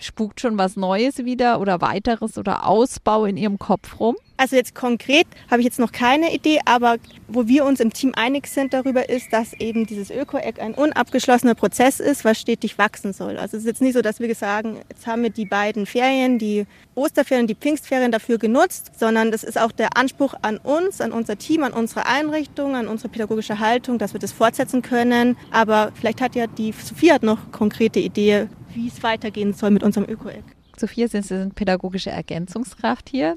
Spukt 0.00 0.40
schon 0.40 0.58
was 0.58 0.76
Neues 0.76 1.18
wieder 1.24 1.60
oder 1.60 1.80
weiteres 1.80 2.38
oder 2.38 2.66
Ausbau 2.66 3.26
in 3.26 3.36
Ihrem 3.36 3.58
Kopf 3.58 4.00
rum? 4.00 4.16
Also 4.40 4.56
jetzt 4.56 4.74
konkret 4.74 5.26
habe 5.50 5.60
ich 5.60 5.66
jetzt 5.66 5.78
noch 5.78 5.92
keine 5.92 6.34
Idee, 6.34 6.60
aber 6.64 6.96
wo 7.28 7.46
wir 7.46 7.66
uns 7.66 7.78
im 7.78 7.92
Team 7.92 8.14
einig 8.16 8.46
sind 8.46 8.72
darüber 8.72 9.10
ist, 9.10 9.34
dass 9.34 9.52
eben 9.52 9.84
dieses 9.84 10.10
Öko-Eck 10.10 10.58
ein 10.62 10.72
unabgeschlossener 10.72 11.54
Prozess 11.54 12.00
ist, 12.00 12.24
was 12.24 12.40
stetig 12.40 12.78
wachsen 12.78 13.12
soll. 13.12 13.36
Also 13.36 13.58
es 13.58 13.64
ist 13.64 13.66
jetzt 13.66 13.82
nicht 13.82 13.92
so, 13.92 14.00
dass 14.00 14.18
wir 14.18 14.34
sagen, 14.34 14.78
jetzt 14.88 15.06
haben 15.06 15.22
wir 15.22 15.28
die 15.28 15.44
beiden 15.44 15.84
Ferien, 15.84 16.38
die 16.38 16.64
Osterferien, 16.94 17.46
die 17.46 17.54
Pfingstferien 17.54 18.12
dafür 18.12 18.38
genutzt, 18.38 18.92
sondern 18.98 19.30
das 19.30 19.44
ist 19.44 19.60
auch 19.60 19.72
der 19.72 19.98
Anspruch 19.98 20.32
an 20.40 20.56
uns, 20.56 21.02
an 21.02 21.12
unser 21.12 21.36
Team, 21.36 21.62
an 21.62 21.74
unsere 21.74 22.06
Einrichtung, 22.06 22.76
an 22.76 22.88
unsere 22.88 23.10
pädagogische 23.10 23.58
Haltung, 23.58 23.98
dass 23.98 24.14
wir 24.14 24.20
das 24.20 24.32
fortsetzen 24.32 24.80
können. 24.80 25.36
Aber 25.50 25.92
vielleicht 25.94 26.22
hat 26.22 26.34
ja 26.34 26.46
die 26.46 26.72
Sophie 26.72 27.12
hat 27.12 27.22
noch 27.22 27.52
konkrete 27.52 28.00
Idee, 28.00 28.48
wie 28.74 28.88
es 28.88 29.02
weitergehen 29.02 29.52
soll 29.52 29.70
mit 29.70 29.82
unserem 29.82 30.08
Öko-Eck. 30.08 30.44
Sophia, 30.80 31.08
Sie 31.08 31.20
sind 31.20 31.54
pädagogische 31.54 32.10
Ergänzungskraft 32.10 33.08
hier. 33.08 33.36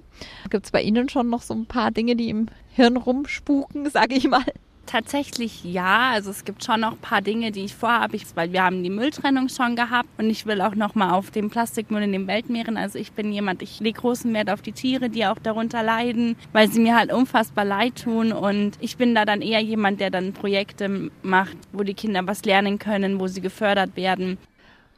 Gibt 0.50 0.66
es 0.66 0.72
bei 0.72 0.82
Ihnen 0.82 1.10
schon 1.10 1.30
noch 1.30 1.42
so 1.42 1.54
ein 1.54 1.66
paar 1.66 1.92
Dinge, 1.92 2.16
die 2.16 2.30
im 2.30 2.48
Hirn 2.70 2.96
rumspuken, 2.98 3.90
sage 3.90 4.16
ich 4.16 4.30
mal? 4.30 4.46
Tatsächlich 4.86 5.64
ja, 5.64 6.12
also 6.12 6.30
es 6.30 6.44
gibt 6.44 6.64
schon 6.64 6.82
noch 6.82 6.92
ein 6.92 6.98
paar 6.98 7.22
Dinge, 7.22 7.52
die 7.52 7.64
ich 7.64 7.74
vorhabe, 7.74 8.18
weil 8.36 8.52
wir 8.52 8.64
haben 8.64 8.84
die 8.84 8.90
Mülltrennung 8.90 9.48
schon 9.48 9.78
gehabt 9.78 10.10
und 10.18 10.30
ich 10.30 10.46
will 10.46 10.62
auch 10.62 10.76
noch 10.76 10.94
mal 10.94 11.12
auf 11.12 11.32
den 11.32 11.50
Plastikmüll 11.50 12.04
in 12.04 12.12
den 12.12 12.28
Weltmeeren. 12.28 12.76
Also 12.76 13.00
ich 13.00 13.14
bin 13.14 13.32
jemand, 13.32 13.62
ich 13.62 13.80
lege 13.80 14.02
großen 14.02 14.34
Wert 14.34 14.50
auf 14.50 14.62
die 14.62 14.74
Tiere, 14.74 15.10
die 15.10 15.26
auch 15.26 15.40
darunter 15.40 15.84
leiden, 15.84 16.36
weil 16.52 16.70
sie 16.70 16.82
mir 16.82 16.98
halt 16.98 17.14
unfassbar 17.14 17.64
leid 17.64 18.04
tun 18.04 18.34
und 18.34 18.78
ich 18.82 18.98
bin 18.98 19.16
da 19.16 19.24
dann 19.24 19.42
eher 19.42 19.62
jemand, 19.62 20.02
der 20.02 20.10
dann 20.10 20.34
Projekte 20.34 21.10
macht, 21.24 21.58
wo 21.72 21.84
die 21.84 21.94
Kinder 21.94 22.28
was 22.28 22.44
lernen 22.44 22.78
können, 22.78 23.22
wo 23.22 23.28
sie 23.28 23.42
gefördert 23.42 23.96
werden. 23.96 24.38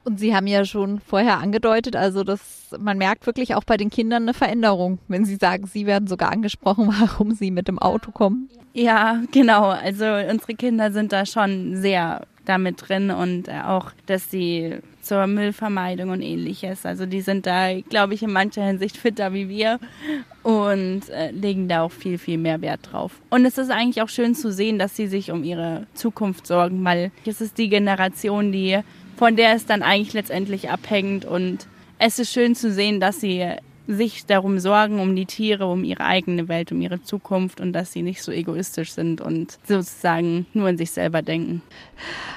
Und 0.06 0.20
Sie 0.20 0.36
haben 0.36 0.48
ja 0.48 0.66
schon 0.66 1.02
vorher 1.02 1.40
angedeutet, 1.40 1.96
also 1.96 2.24
dass 2.24 2.70
man 2.80 2.98
merkt 2.98 3.26
wirklich 3.26 3.56
auch 3.56 3.64
bei 3.64 3.76
den 3.76 3.90
Kindern 3.90 4.24
eine 4.24 4.34
Veränderung, 4.34 5.00
wenn 5.08 5.26
Sie 5.26 5.36
sagen, 5.36 5.66
Sie 5.66 5.86
werden 5.86 6.08
sogar 6.08 6.32
angesprochen, 6.32 6.88
warum 7.00 7.34
Sie 7.34 7.52
mit 7.52 7.68
dem 7.68 7.80
Auto 7.80 8.12
kommen. 8.12 8.50
Ja, 8.74 9.22
genau. 9.32 9.70
Also 9.70 10.06
unsere 10.06 10.54
Kinder 10.54 10.92
sind 10.92 11.12
da 11.12 11.26
schon 11.26 11.76
sehr 11.78 12.28
damit 12.46 12.88
drin 12.88 13.10
und 13.12 13.50
auch, 13.50 13.92
dass 14.06 14.30
sie 14.30 14.76
zur 15.02 15.28
Müllvermeidung 15.28 16.10
und 16.10 16.22
ähnliches. 16.22 16.86
Also 16.86 17.06
die 17.06 17.22
sind 17.22 17.46
da, 17.46 17.80
glaube 17.82 18.14
ich, 18.14 18.24
in 18.24 18.32
mancher 18.32 18.64
Hinsicht 18.64 18.98
fitter 18.98 19.34
wie 19.34 19.50
wir 19.50 19.80
und 20.44 21.10
äh, 21.10 21.32
legen 21.32 21.68
da 21.68 21.84
auch 21.84 21.92
viel, 21.92 22.18
viel 22.18 22.38
mehr 22.38 22.62
Wert 22.62 22.92
drauf. 22.92 23.14
Und 23.30 23.46
es 23.46 23.58
ist 23.58 23.72
eigentlich 23.72 24.02
auch 24.02 24.10
schön 24.10 24.36
zu 24.36 24.52
sehen, 24.52 24.80
dass 24.80 24.96
sie 24.96 25.08
sich 25.08 25.32
um 25.32 25.44
ihre 25.44 25.88
Zukunft 25.94 26.48
sorgen, 26.48 26.84
weil 26.84 27.12
es 27.26 27.42
ist 27.42 27.58
die 27.58 27.70
Generation, 27.70 28.52
die 28.52 28.80
von 29.16 29.36
der 29.36 29.54
es 29.54 29.66
dann 29.66 29.84
eigentlich 29.84 30.14
letztendlich 30.14 30.70
abhängt. 30.70 31.26
Und 31.26 31.68
es 32.00 32.20
ist 32.20 32.32
schön 32.32 32.56
zu 32.56 32.72
sehen, 32.72 33.00
dass 33.00 33.20
sie 33.20 33.46
sich 33.88 34.26
darum 34.26 34.60
sorgen, 34.60 35.00
um 35.00 35.16
die 35.16 35.26
Tiere, 35.26 35.68
um 35.68 35.84
ihre 35.84 36.04
eigene 36.04 36.48
Welt, 36.48 36.72
um 36.72 36.82
ihre 36.82 37.02
Zukunft 37.04 37.62
und 37.62 37.74
dass 37.74 37.92
sie 37.92 38.02
nicht 38.02 38.24
so 38.24 38.32
egoistisch 38.32 38.92
sind 38.92 39.22
und 39.22 39.58
sozusagen 39.64 40.46
nur 40.54 40.70
an 40.70 40.78
sich 40.78 40.92
selber 40.92 41.22
denken. 41.22 41.62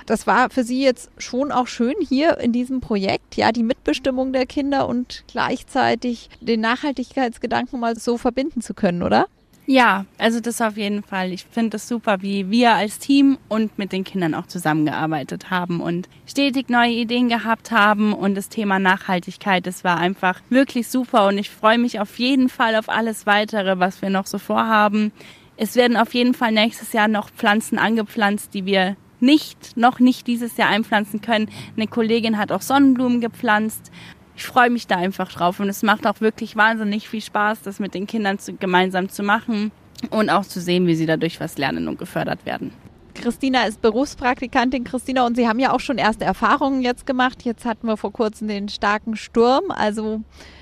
Das 0.07 0.27
war 0.27 0.51
für 0.51 0.65
Sie 0.65 0.83
jetzt 0.83 1.11
schon 1.19 1.53
auch 1.53 1.67
schön 1.67 1.95
hier 2.07 2.39
in 2.39 2.53
diesem 2.53 2.81
Projekt, 2.81 3.37
ja, 3.37 3.53
die 3.53 3.63
Mitbestimmung 3.63 4.33
der 4.33 4.47
Kinder 4.47 4.89
und 4.89 5.25
gleichzeitig 5.27 6.29
den 6.41 6.61
Nachhaltigkeitsgedanken 6.61 7.81
mal 7.81 7.97
so 7.97 8.19
verbinden 8.19 8.61
zu 8.61 8.75
können, 8.75 9.03
oder? 9.03 9.27
Ja, 9.71 10.07
also 10.17 10.41
das 10.41 10.63
auf 10.63 10.79
jeden 10.79 11.03
Fall. 11.03 11.31
Ich 11.31 11.45
finde 11.45 11.77
es 11.77 11.87
super, 11.87 12.23
wie 12.23 12.51
wir 12.51 12.73
als 12.73 12.99
Team 12.99 13.37
und 13.51 13.79
mit 13.79 13.93
den 13.93 14.03
Kindern 14.03 14.35
auch 14.35 14.47
zusammengearbeitet 14.47 15.51
haben 15.51 15.83
und 15.83 16.09
stetig 16.27 16.71
neue 16.71 16.93
Ideen 16.93 17.29
gehabt 17.29 17.71
haben 17.71 18.15
und 18.15 18.35
das 18.35 18.49
Thema 18.49 18.79
Nachhaltigkeit, 18.79 19.67
das 19.67 19.85
war 19.85 19.99
einfach 19.99 20.41
wirklich 20.49 20.89
super 20.89 21.27
und 21.27 21.37
ich 21.37 21.51
freue 21.51 21.77
mich 21.77 22.01
auf 22.01 22.19
jeden 22.19 22.49
Fall 22.49 22.77
auf 22.77 22.89
alles 22.89 23.27
weitere, 23.27 23.79
was 23.79 24.01
wir 24.01 24.09
noch 24.09 24.25
so 24.25 24.39
vorhaben. 24.39 25.13
Es 25.59 25.77
werden 25.77 25.99
auf 25.99 26.15
jeden 26.15 26.33
Fall 26.33 26.53
nächstes 26.53 26.95
Jahr 26.95 27.07
noch 27.07 27.29
Pflanzen 27.29 27.79
angepflanzt, 27.79 28.55
die 28.55 28.65
wir 28.65 28.97
nicht, 29.21 29.77
noch 29.77 29.99
nicht 30.01 30.27
dieses 30.29 30.57
Jahr 30.57 30.71
einpflanzen 30.71 31.21
können. 31.21 31.51
Eine 31.77 31.89
Kollegin 31.89 32.39
hat 32.39 32.53
auch 32.53 32.63
Sonnenblumen 32.63 33.21
gepflanzt 33.21 33.91
ich 34.39 34.45
freue 34.45 34.71
mich 34.71 34.87
da 34.87 34.95
einfach 34.95 35.33
drauf 35.33 35.59
und 35.59 35.69
es 35.69 35.83
macht 35.83 36.07
auch 36.07 36.21
wirklich 36.21 36.55
wahnsinnig 36.55 37.09
viel 37.09 37.21
Spaß, 37.21 37.63
das 37.63 37.81
mit 37.81 37.93
den 37.93 38.07
Kindern 38.07 38.39
zu, 38.39 38.53
gemeinsam 38.53 39.09
zu 39.09 39.25
machen 39.25 39.73
und 40.11 40.31
auch 40.31 40.45
zu 40.45 40.61
sehen, 40.61 40.87
wie 40.87 40.95
sie 40.95 41.07
dadurch 41.07 41.41
was 41.41 41.59
lernen 41.59 41.89
und 41.89 41.99
gefördert 41.99 42.47
werden. 42.47 42.71
Christina 43.15 43.65
ist 43.65 43.83
Berufspraktikantin, 43.83 44.85
Christina, 44.85 45.27
und 45.27 45.37
Sie 45.37 45.49
haben 45.49 45.59
ja 45.59 45.73
auch 45.73 45.81
schon 45.81 45.99
erste 45.99 46.25
Erfahrungen 46.25 46.83
jetzt 46.83 47.05
gemacht. 47.05 47.43
Jetzt 47.43 47.65
hatten 47.65 47.89
wir 47.89 47.97
vor 47.97 48.13
kurzem 48.13 48.47
den 48.47 48.69
starken 48.69 49.17
Sturm. 49.17 49.73
Also 49.73 50.21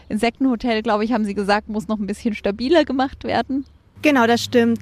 Insektenhotel, 0.09 0.81
glaube 0.81 1.05
ich, 1.05 1.13
haben 1.13 1.27
Sie 1.27 1.35
gesagt, 1.35 1.69
muss 1.69 1.87
noch 1.87 1.99
ein 1.99 2.07
bisschen 2.07 2.35
stabiler 2.35 2.87
gemacht 2.87 3.25
werden. 3.25 3.67
Genau, 4.01 4.27
das 4.27 4.43
stimmt. 4.43 4.81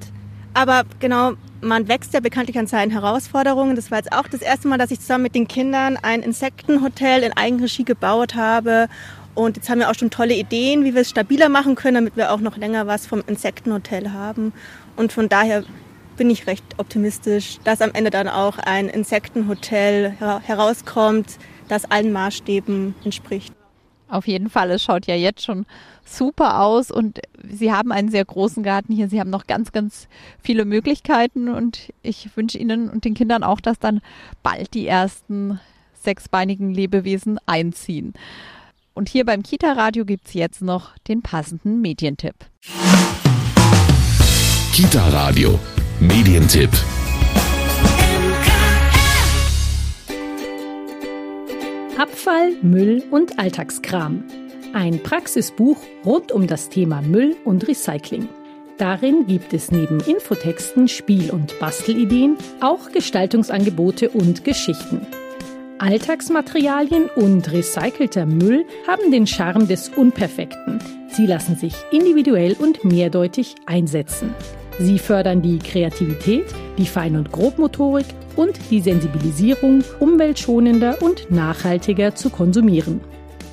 Aber 0.55 0.83
genau, 0.99 1.33
man 1.59 1.89
wächst 1.89 2.13
ja 2.13 2.21
bekanntlich 2.21 2.57
an 2.57 2.65
seinen 2.65 2.89
Herausforderungen. 2.89 3.75
Das 3.75 3.91
war 3.91 3.97
jetzt 3.97 4.13
auch 4.13 4.27
das 4.27 4.41
erste 4.41 4.69
Mal, 4.69 4.77
dass 4.77 4.89
ich 4.89 5.01
zusammen 5.01 5.23
mit 5.23 5.35
den 5.35 5.49
Kindern 5.49 5.97
ein 6.01 6.23
Insektenhotel 6.23 7.23
in 7.23 7.33
Eigenregie 7.33 7.83
gebaut 7.83 8.35
habe. 8.35 8.87
Und 9.33 9.57
jetzt 9.57 9.69
haben 9.69 9.79
wir 9.79 9.89
auch 9.89 9.95
schon 9.95 10.11
tolle 10.11 10.33
Ideen, 10.33 10.85
wie 10.85 10.93
wir 10.93 11.01
es 11.01 11.09
stabiler 11.09 11.49
machen 11.49 11.75
können, 11.75 11.95
damit 11.95 12.15
wir 12.15 12.31
auch 12.31 12.39
noch 12.39 12.55
länger 12.55 12.87
was 12.87 13.05
vom 13.05 13.21
Insektenhotel 13.27 14.13
haben. 14.13 14.53
Und 14.95 15.11
von 15.11 15.27
daher 15.27 15.65
bin 16.15 16.29
ich 16.29 16.47
recht 16.47 16.63
optimistisch, 16.77 17.57
dass 17.65 17.81
am 17.81 17.91
Ende 17.91 18.09
dann 18.09 18.29
auch 18.29 18.57
ein 18.57 18.87
Insektenhotel 18.87 20.11
herauskommt, 20.19 21.37
das 21.67 21.83
allen 21.91 22.13
Maßstäben 22.13 22.95
entspricht. 23.03 23.54
Auf 24.07 24.27
jeden 24.27 24.49
Fall, 24.49 24.71
es 24.71 24.83
schaut 24.83 25.07
ja 25.07 25.15
jetzt 25.15 25.43
schon 25.43 25.65
super 26.05 26.61
aus 26.61 26.91
und 26.91 27.19
Sie 27.43 27.71
haben 27.71 27.91
einen 27.91 28.09
sehr 28.09 28.23
großen 28.23 28.63
Garten 28.63 28.93
hier. 28.93 29.09
Sie 29.09 29.19
haben 29.19 29.29
noch 29.29 29.47
ganz, 29.47 29.71
ganz 29.71 30.07
viele 30.41 30.65
Möglichkeiten 30.65 31.49
und 31.49 31.91
ich 32.03 32.29
wünsche 32.35 32.57
Ihnen 32.57 32.89
und 32.89 33.05
den 33.05 33.15
Kindern 33.15 33.43
auch, 33.43 33.59
dass 33.59 33.79
dann 33.79 34.01
bald 34.43 34.73
die 34.73 34.87
ersten 34.87 35.59
sechsbeinigen 35.93 36.71
Lebewesen 36.71 37.39
einziehen. 37.45 38.13
Und 38.93 39.09
hier 39.09 39.25
beim 39.25 39.43
Kita-Radio 39.43 40.05
gibt 40.05 40.27
es 40.27 40.33
jetzt 40.33 40.61
noch 40.61 40.97
den 41.07 41.21
passenden 41.21 41.81
Medientipp. 41.81 42.35
Kita-Radio, 44.71 45.59
Medientipp. 45.99 46.69
Abfall, 51.97 52.51
Müll 52.61 53.03
und 53.09 53.39
Alltagskram. 53.39 54.25
Ein 54.73 55.01
Praxisbuch 55.01 55.77
rund 56.05 56.33
um 56.33 56.45
das 56.45 56.67
Thema 56.67 57.01
Müll 57.01 57.37
und 57.45 57.65
Recycling. 57.69 58.27
Darin 58.77 59.25
gibt 59.27 59.53
es 59.53 59.71
neben 59.71 60.01
Infotexten, 60.01 60.89
Spiel- 60.89 61.31
und 61.31 61.57
Bastelideen 61.59 62.35
auch 62.59 62.91
Gestaltungsangebote 62.91 64.09
und 64.09 64.43
Geschichten. 64.43 65.07
Alltagsmaterialien 65.79 67.05
und 67.15 67.49
recycelter 67.53 68.25
Müll 68.25 68.65
haben 68.87 69.11
den 69.11 69.25
Charme 69.25 69.65
des 69.69 69.87
Unperfekten. 69.87 70.79
Sie 71.07 71.25
lassen 71.25 71.55
sich 71.55 71.75
individuell 71.93 72.57
und 72.59 72.83
mehrdeutig 72.83 73.55
einsetzen. 73.67 74.35
Sie 74.79 74.99
fördern 74.99 75.41
die 75.41 75.59
Kreativität, 75.59 76.45
die 76.77 76.85
Fein- 76.85 77.15
und 77.15 77.31
Grobmotorik 77.31 78.07
und 78.35 78.59
die 78.69 78.81
Sensibilisierung, 78.81 79.83
umweltschonender 79.99 81.01
und 81.01 81.31
nachhaltiger 81.31 82.15
zu 82.15 82.29
konsumieren. 82.29 83.01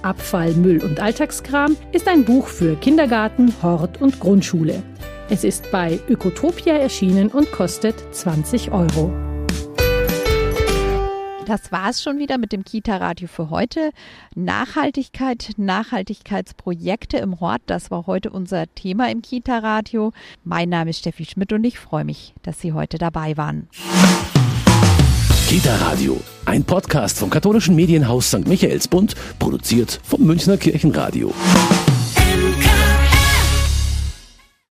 Abfall, 0.02 0.52
Müll 0.54 0.82
und 0.82 1.00
Alltagskram 1.00 1.76
ist 1.92 2.08
ein 2.08 2.24
Buch 2.24 2.48
für 2.48 2.74
Kindergarten, 2.76 3.54
Hort 3.62 4.00
und 4.00 4.18
Grundschule. 4.18 4.82
Es 5.30 5.44
ist 5.44 5.70
bei 5.70 6.00
Ökotopia 6.08 6.74
erschienen 6.74 7.28
und 7.28 7.52
kostet 7.52 7.94
20 8.12 8.72
Euro. 8.72 9.31
Das 11.46 11.72
war 11.72 11.90
es 11.90 12.02
schon 12.02 12.18
wieder 12.18 12.38
mit 12.38 12.52
dem 12.52 12.64
Kita-Radio 12.64 13.26
für 13.26 13.50
heute. 13.50 13.90
Nachhaltigkeit, 14.34 15.50
Nachhaltigkeitsprojekte 15.56 17.16
im 17.16 17.40
Hort, 17.40 17.62
das 17.66 17.90
war 17.90 18.06
heute 18.06 18.30
unser 18.30 18.72
Thema 18.74 19.10
im 19.10 19.22
Kita-Radio. 19.22 20.12
Mein 20.44 20.68
Name 20.68 20.90
ist 20.90 21.00
Steffi 21.00 21.24
Schmidt 21.24 21.52
und 21.52 21.64
ich 21.64 21.78
freue 21.78 22.04
mich, 22.04 22.34
dass 22.42 22.60
Sie 22.60 22.72
heute 22.72 22.98
dabei 22.98 23.36
waren. 23.36 23.68
Kita 25.48 25.74
Radio, 25.76 26.20
ein 26.46 26.64
Podcast 26.64 27.18
vom 27.18 27.28
katholischen 27.28 27.74
Medienhaus 27.74 28.28
St. 28.28 28.46
Michaelsbund, 28.46 29.16
produziert 29.38 30.00
vom 30.04 30.22
Münchner 30.22 30.56
Kirchenradio. 30.56 31.34